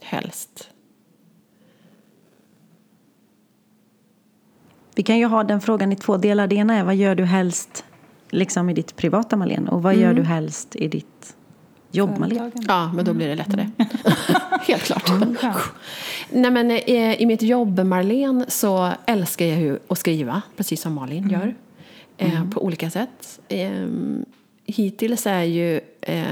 [0.00, 0.68] helst
[4.94, 6.46] Vi kan ju ha den frågan i två delar.
[6.46, 7.84] Det ena är vad gör du helst
[8.30, 9.68] liksom i ditt privata Malin?
[9.68, 11.36] Och vad gör du helst i ditt
[11.90, 12.38] jobb Malin?
[12.38, 12.64] Företagen?
[12.68, 13.70] Ja, men då blir det lättare.
[14.66, 15.10] Helt klart.
[15.42, 15.54] Ja.
[16.30, 20.92] Nej, men eh, I mitt jobb, Marlene, så älskar jag ju att skriva, precis som
[20.94, 21.54] Malin gör.
[22.16, 23.40] Eh, På olika sätt.
[23.48, 23.86] Eh,
[24.66, 26.24] hittills är ju eh,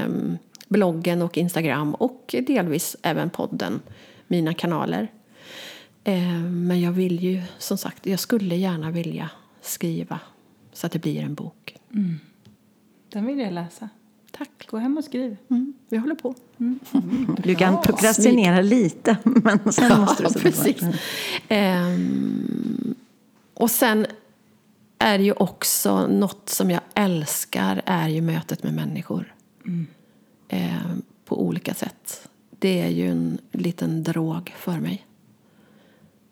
[0.67, 3.79] bloggen och Instagram och delvis även podden
[4.27, 5.07] mina kanaler.
[6.03, 9.29] Eh, men jag vill ju, som sagt, jag skulle gärna vilja
[9.61, 10.19] skriva
[10.73, 11.75] så att det blir en bok.
[13.09, 13.89] Den vill jag läsa.
[14.31, 14.67] Tack.
[14.67, 15.37] Gå hem och skriv.
[15.49, 16.35] Mm, vi håller på.
[17.43, 20.83] Du kan prokrastinera lite, men sen måste du Ja, sätta precis.
[21.47, 22.95] Ehm,
[23.53, 24.05] och sen
[24.99, 29.35] är det ju också något som jag älskar är ju mötet med människor.
[30.49, 32.29] Ehm, på olika sätt.
[32.59, 35.05] Det är ju en liten drog för mig.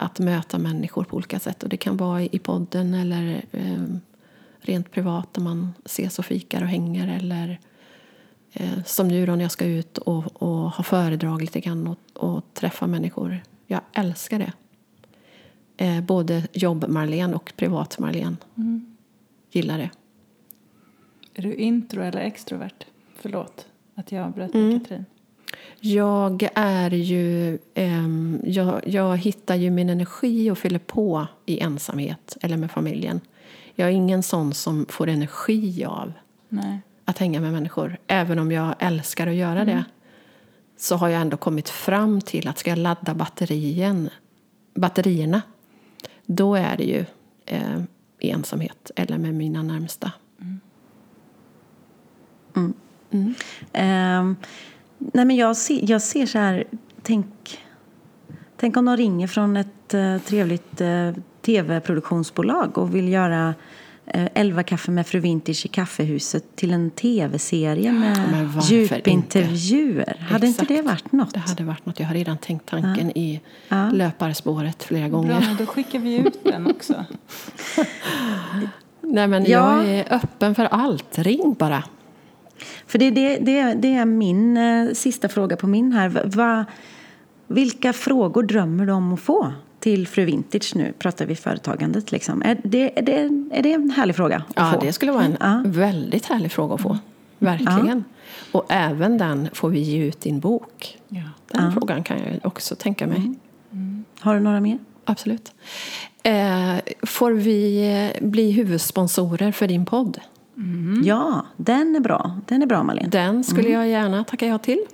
[0.02, 1.64] Att möta människor på olika sätt.
[1.64, 4.00] Och det kan vara i podden eller ehm,
[4.60, 7.08] rent privat när man ses och fikar och hänger.
[7.18, 7.60] Eller
[8.54, 11.98] eh, som nu då när jag ska ut och, och ha föredrag lite grann och,
[12.14, 13.44] och träffa människor.
[13.68, 14.54] Jag älskar det.
[15.86, 18.36] Eh, både jobb-Marlene och privat-Marlene.
[19.52, 19.90] Gillar det.
[21.34, 22.86] Är du intro eller extrovert?
[23.16, 25.06] Förlåt att jag avbröt dig, Katrin.
[25.80, 27.58] Jag är ju...
[27.74, 33.22] ehm, jag, jag hittar ju min energi och fyller på i ensamhet eller med familjen.
[33.76, 36.14] Jag är ingen sån som får energi av
[36.50, 36.80] Nej.
[37.06, 37.98] att hänga med människor.
[38.08, 39.84] Även om jag älskar att göra det
[40.78, 44.10] så har jag ändå kommit fram till att ska jag ladda batterien,
[44.76, 45.42] batterierna
[46.26, 47.06] då är det ju
[47.46, 47.82] eh,
[48.20, 50.12] ensamhet eller med mina närmsta.
[53.74, 54.36] Ehm,
[55.00, 56.64] nej men jag, ser, jag ser så här,
[57.02, 57.28] tänk,
[58.58, 63.54] tänk om de ringer från ett eh, trevligt eh, tv-produktionsbolag och vill göra
[64.06, 70.18] eh, 11 kaffe med fru Vintage i kaffehuset till en tv-serie med djupintervjuer.
[70.30, 70.68] Hade inte Exakt.
[70.68, 71.34] det varit något?
[71.34, 72.00] Det hade varit något.
[72.00, 73.90] Jag har redan tänkt tanken i Ja.
[73.92, 75.40] löparspåret flera Bra, gånger.
[75.48, 77.06] men då skickar vi ut den också.
[79.02, 79.84] Nej, men Ja.
[79.84, 81.20] Jag är öppen för allt.
[81.20, 81.84] Ring bara.
[82.88, 86.10] För det, det, det, det är min eh, sista fråga på min här.
[86.10, 86.66] Va, va,
[87.48, 90.94] vilka frågor drömmer du om att få till Fru Vintage nu?
[91.00, 92.42] Pratar vi företagandet liksom.
[92.42, 94.80] Är det, är det, är det en härlig fråga att Ja, få?
[94.86, 95.62] det skulle vara en Ja.
[95.66, 96.98] väldigt härlig fråga att få.
[97.40, 98.04] Verkligen.
[98.52, 100.98] Och även den, får vi ge ut din bok?
[101.08, 101.22] Ja.
[101.48, 103.34] Den frågan kan jag också tänka mig.
[104.20, 104.78] Har du några mer?
[105.06, 105.52] Absolut.
[106.24, 107.88] Eh, får vi
[108.20, 110.20] eh, bli huvudsponsorer för din podd?
[111.04, 112.40] Ja, den är bra.
[112.48, 113.10] Den är bra Malin.
[113.10, 114.86] Den skulle jag gärna tacka ja till.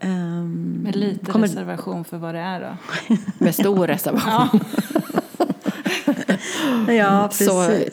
[0.00, 2.76] Ehm, Med lite Kommer- reservation för vad det är då.
[3.44, 4.60] Med stor reservation.
[6.88, 7.46] ja, precis.
[7.48, 7.52] Så,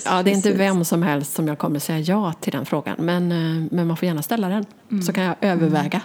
[0.10, 0.60] ja, det är inte precis.
[0.60, 2.96] vem som helst som jag kommer säga ja till den frågan.
[3.00, 4.66] Men, eh, men man får gärna ställa den.
[5.04, 6.02] Så kan jag överväga.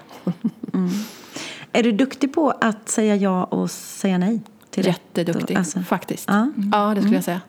[1.72, 4.40] Är du duktig på att säga ja och säga nej?
[4.70, 4.86] Till?
[4.86, 6.24] Jätteduktig, Alltså, faktiskt.
[6.28, 6.50] Ja.
[6.72, 7.40] Ja, det skulle jag säga.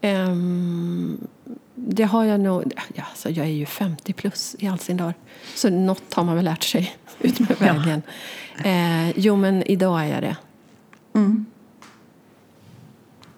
[0.00, 1.18] Ehm,
[1.74, 2.72] det har jag nog...
[2.94, 5.12] Ja, alltså jag är ju 50 plus i all sin dag.
[5.54, 8.02] Så något har man väl lärt sig ut med vägen.
[8.64, 10.36] Eh, jo, men idag är jag det.
[11.12, 11.20] Och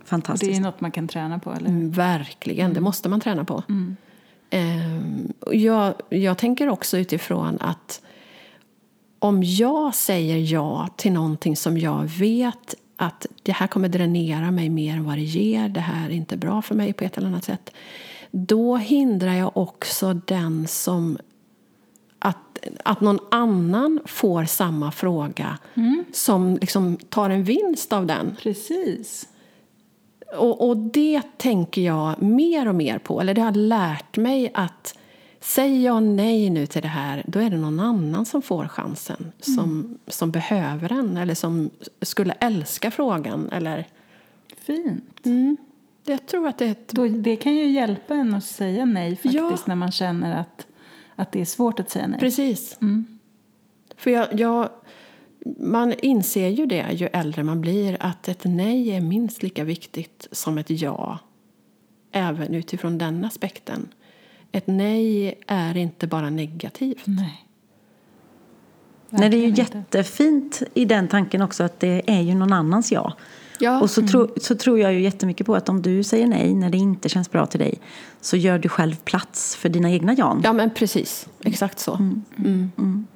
[0.09, 0.53] Fantastiskt.
[0.53, 1.77] det är något man kan träna på, eller hur?
[1.77, 3.63] Mm, Verkligen, det måste man träna på.
[4.51, 8.01] Ehm, och jag, jag tänker också utifrån att
[9.19, 14.69] om jag säger ja till någonting som jag vet att det här kommer dränera mig
[14.69, 17.29] mer än vad det ger, det här är inte bra för mig på ett eller
[17.29, 17.71] annat sätt.
[18.31, 21.19] Då hindrar jag också den som
[22.19, 25.59] att, att någon annan får samma fråga
[26.13, 28.37] som liksom tar en vinst av den.
[28.43, 29.29] Precis.
[30.37, 33.21] Och, och det tänker jag mer och mer på.
[33.21, 34.98] Eller det har lärt mig att
[35.41, 39.33] säger jag nej nu till det här, då är det någon annan som får chansen.
[39.41, 41.71] Som, som behöver den eller som
[42.03, 43.49] skulle älska frågan.
[43.53, 43.87] Eller,
[44.57, 45.27] Fint.
[46.05, 46.89] jag tror att det ett...
[46.89, 49.59] Då, det kan ju hjälpa en att säga nej faktiskt Ja.
[49.65, 50.67] när man känner att,
[51.15, 52.21] att det är svårt att säga nej.
[52.21, 52.79] Precis.
[53.97, 54.69] För jag, jag,
[55.59, 60.29] man inser ju det ju äldre man blir att ett nej är minst lika viktigt
[60.33, 61.19] som ett ja.
[62.13, 63.89] Även utifrån den aspekten.
[64.53, 67.07] Ett nej är inte bara negativt.
[67.07, 67.45] Nej.
[69.11, 72.93] Nej, det är ju jättefint i den tanken också att det är ju någon annans
[72.93, 73.13] ja.
[73.61, 73.81] Ja.
[73.81, 76.71] Och så, tro, så tror jag ju jättemycket på att om du säger nej när
[76.71, 77.81] det inte känns bra till dig
[78.21, 80.41] så gör du själv plats för dina egna jan.
[80.45, 81.29] Ja, men precis.
[81.45, 81.95] Exakt så.
[81.95, 83.07] Mm.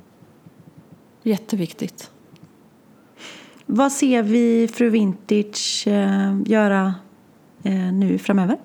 [1.23, 2.11] Jätteviktigt.
[3.67, 6.95] Vad ser vi Fru Vintage eh, göra
[7.63, 8.57] eh, nu framöver?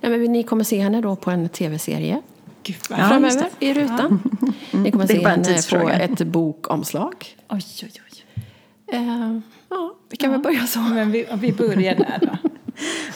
[0.00, 2.22] Nej, men ni kommer se henne då på en tv-serie
[2.62, 4.22] Gud, Ja, framöver i rutan.
[4.70, 7.14] Ni kommer Det är se henne på ett bokomslag.
[7.48, 8.44] Oj, oj, oj.
[8.92, 10.78] Eh, ja, vi kan väl börja så.
[10.78, 12.48] Men vi, vi börjar där då.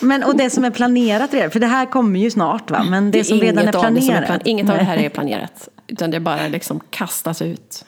[0.00, 2.84] Men, och det som är planerat redan, för det här kommer ju snart va?
[2.90, 4.26] Men det, som redan är inget av det som planerat.
[4.26, 5.68] plan- inget av det här är planerat.
[5.86, 7.84] Utan det bara liksom kastas ut.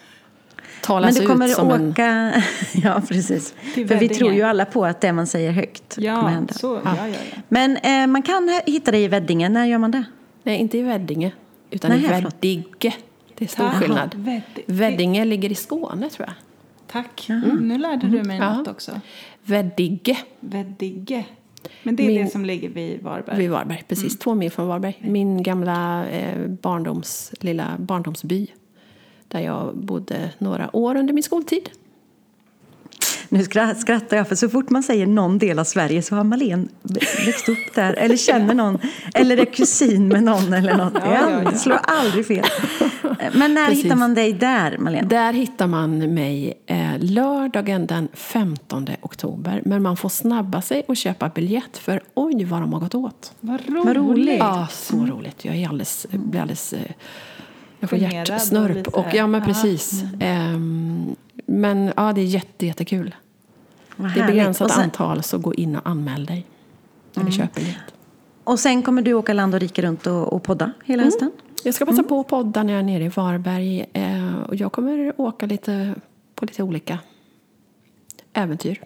[0.94, 1.90] Men Talas du ut kommer som en...
[1.90, 2.42] åka...
[2.84, 3.54] Ja, precis.
[3.74, 6.54] För vi tror ju alla på att det man säger högt kommer Ja, hända.
[6.54, 7.16] så, ja, ja, ja.
[7.48, 9.48] Men eh, man kan hitta dig i Veddinge.
[9.48, 10.04] När gör man det?
[10.42, 11.32] Nej, inte i Veddinge.
[11.70, 12.06] Utan Nej, i.
[12.08, 12.92] Veddige.
[13.38, 14.14] Det är stor Jaha, skillnad.
[14.14, 16.34] Veddi- Veddinge ligger i Skåne, tror jag.
[16.92, 17.26] Tack.
[17.60, 18.54] Nu lärde du mig Ja.
[18.56, 19.00] något också.
[19.44, 21.24] Veddige Veddige.
[21.82, 23.38] Men det är Min- det som ligger vid Varberg.
[23.38, 23.82] vid Varberg.
[23.88, 24.96] Precis, två mil från Varberg.
[25.00, 28.46] Min gamla eh, barndoms, lilla barndomsby.
[29.32, 31.70] Där jag bodde några år under min skoltid.
[33.28, 36.24] Nu skra- skrattar jag, för så fort man säger någon del av Sverige så har
[36.24, 36.68] Malin
[37.26, 38.78] växt upp där, eller känner någon,
[39.14, 40.94] eller är kusin med någon eller något.
[40.94, 41.52] Det Ja, ja, ja.
[41.52, 42.44] slår aldrig fel.
[43.34, 43.84] Men när Precis.
[43.84, 45.08] hittar man dig där, Malin?
[45.08, 49.62] Där hittar man mig eh, lördagen den 15 oktober.
[49.64, 53.32] Men man får snabba sig och köpa biljett för oj vad de har gått åt.
[53.40, 53.84] Vad roligt.
[53.86, 54.38] Vad roligt.
[54.38, 55.44] Ja, så roligt.
[55.44, 56.72] Jag är alldeles, blir alldeles...
[56.72, 56.80] eh,
[57.80, 58.74] Jag får och hjärtsnörp.
[58.76, 60.04] lite- Och, ja, men precis.
[60.20, 61.16] Ehm,
[61.46, 63.14] men ja, det är jätte, jättekul.
[63.96, 66.46] Vad Det är begränsat och, sen, antal, så gå in och anmäl dig.
[67.20, 67.76] Eller köp biljett.
[68.44, 71.30] och sen kommer du åka land och rike runt och, och podda hela hösten?
[71.64, 73.86] Jag ska passa på att podda när jag är nere i Varberg.
[73.92, 75.94] Eh, och jag kommer åka lite
[76.34, 76.98] på lite olika
[78.32, 78.80] äventyr.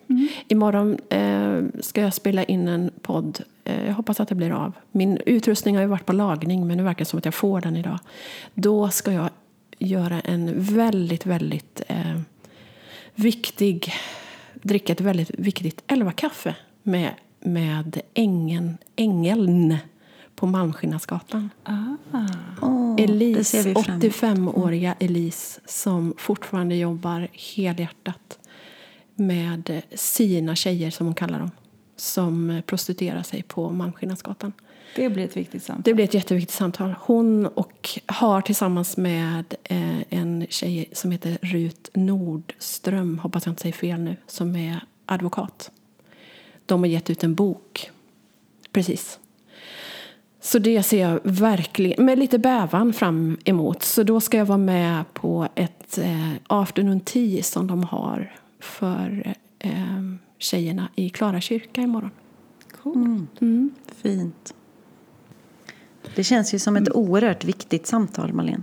[0.49, 3.41] Imorgon eh, ska jag spela in en podd.
[3.65, 4.73] Eh, jag hoppas att det blir av.
[4.93, 7.77] Min utrustning har ju varit på lagning men det verkar som att jag får den
[7.77, 7.99] idag.
[8.55, 9.31] Då ska jag
[9.79, 12.21] göra en väldigt, väldigt eh,
[13.15, 13.93] viktig...
[14.63, 17.11] Dricka ett väldigt viktigt elvakaffe med,
[17.41, 19.77] med ängen, ängeln
[20.37, 21.51] på Malmskillnadsgatan.
[22.97, 24.55] Det ser Elise, vi fram emot.
[24.55, 28.39] 85-åriga Elise som fortfarande jobbar helhjärtat
[29.15, 31.51] med sina tjejer, som hon kallar dem,
[31.97, 34.53] som prostituerar sig på Malmskillnadsgatan.
[34.97, 35.83] Det blir ett viktigt samtal.
[35.85, 36.95] Det blir ett jätteviktigt samtal.
[37.01, 43.63] Hon och har tillsammans med eh, en tjej som heter Rut Nordström, hoppas jag inte
[43.63, 45.71] säger fel nu, som är advokat.
[46.67, 47.91] De har gett ut en bok.
[48.73, 49.19] Precis.
[50.41, 53.83] Så det ser jag verkligen med lite bävan fram emot.
[53.83, 59.35] Så då ska jag vara med på ett eh, afternoon tea som de har för
[59.59, 59.71] eh,
[60.45, 62.11] tjejerna i Klara kyrka imorgon.
[62.83, 63.27] Cool.
[63.97, 64.55] Fint.
[66.15, 68.63] Det känns ju som ett oerhört viktigt samtal, Malin.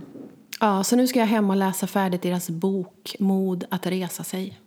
[0.60, 4.58] Ja, så nu ska jag hem och läsa färdigt deras bok Mod att resa sig.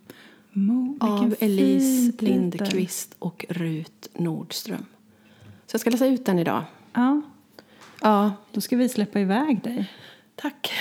[0.52, 2.12] Mo, Av Elise.
[2.24, 4.84] Lindqvist och Rut Nordström.
[5.66, 6.62] Så jag ska läsa ut den idag.
[6.92, 7.22] Ja,
[8.00, 9.92] Ja, då ska vi släppa iväg dig.
[10.34, 10.72] tack.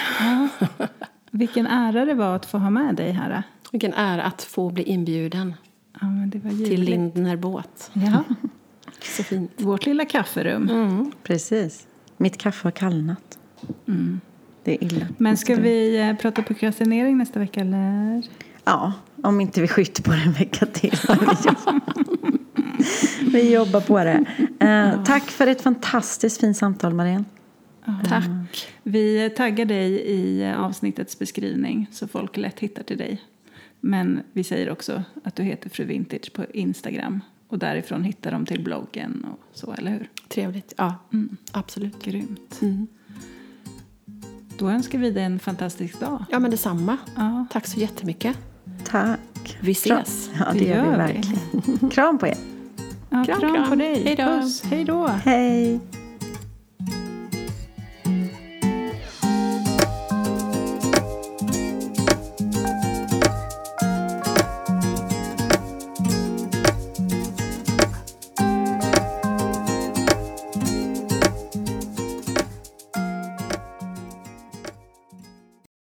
[1.31, 3.43] Vilken ära det var att få ha med dig här.
[3.71, 5.53] Vilken ära att få bli inbjuden
[6.01, 6.89] Ja, men det var till ljuvligt.
[6.89, 7.91] Lindner båt.
[7.93, 8.23] Ja,
[9.01, 9.51] Så fint.
[9.57, 11.11] vårt lilla kafferum.
[11.23, 11.87] Precis.
[12.17, 13.39] Mitt kaffe har kallnat.
[14.63, 15.05] Det är illa.
[15.17, 18.23] Men ska vi eh, prata prokrastinering nästa vecka eller?
[18.63, 18.93] Ja,
[19.23, 20.93] om inte vi skjuter på det en vecka till.
[23.31, 24.25] Vi jobbar- på det.
[24.59, 27.25] Eh, tack för ett fantastiskt fint samtal, Marianne.
[28.09, 28.23] Tack.
[28.83, 33.21] Vi taggar dig i eh, avsnittets beskrivning så folk lätt hittar till dig.
[33.88, 38.45] Men vi säger också att du heter Fru Vintage på Instagram och därifrån hittar de
[38.45, 40.09] till bloggen och så, eller hur?
[40.27, 40.73] Trevligt.
[40.77, 40.95] Ja,
[41.51, 42.03] absolut.
[42.03, 42.59] Grymt.
[42.61, 42.88] Mm.
[44.57, 46.25] Då önskar vi dig en fantastisk dag.
[46.31, 46.97] Ja, men detsamma.
[47.15, 47.45] Ja.
[47.51, 48.38] Tack så jättemycket.
[48.86, 49.57] Tack.
[49.61, 50.29] Vi ses.
[50.39, 51.13] Ja, det, Det gör vi gör vi.
[51.13, 51.89] verkligen.
[51.89, 52.38] Kram på er.
[53.09, 53.69] Ja, Kram, kram, kram.
[53.69, 54.03] på dig.
[54.05, 54.23] Hej då.
[54.41, 54.63] Puss.
[54.63, 55.07] Hej då.
[55.07, 55.79] Hej.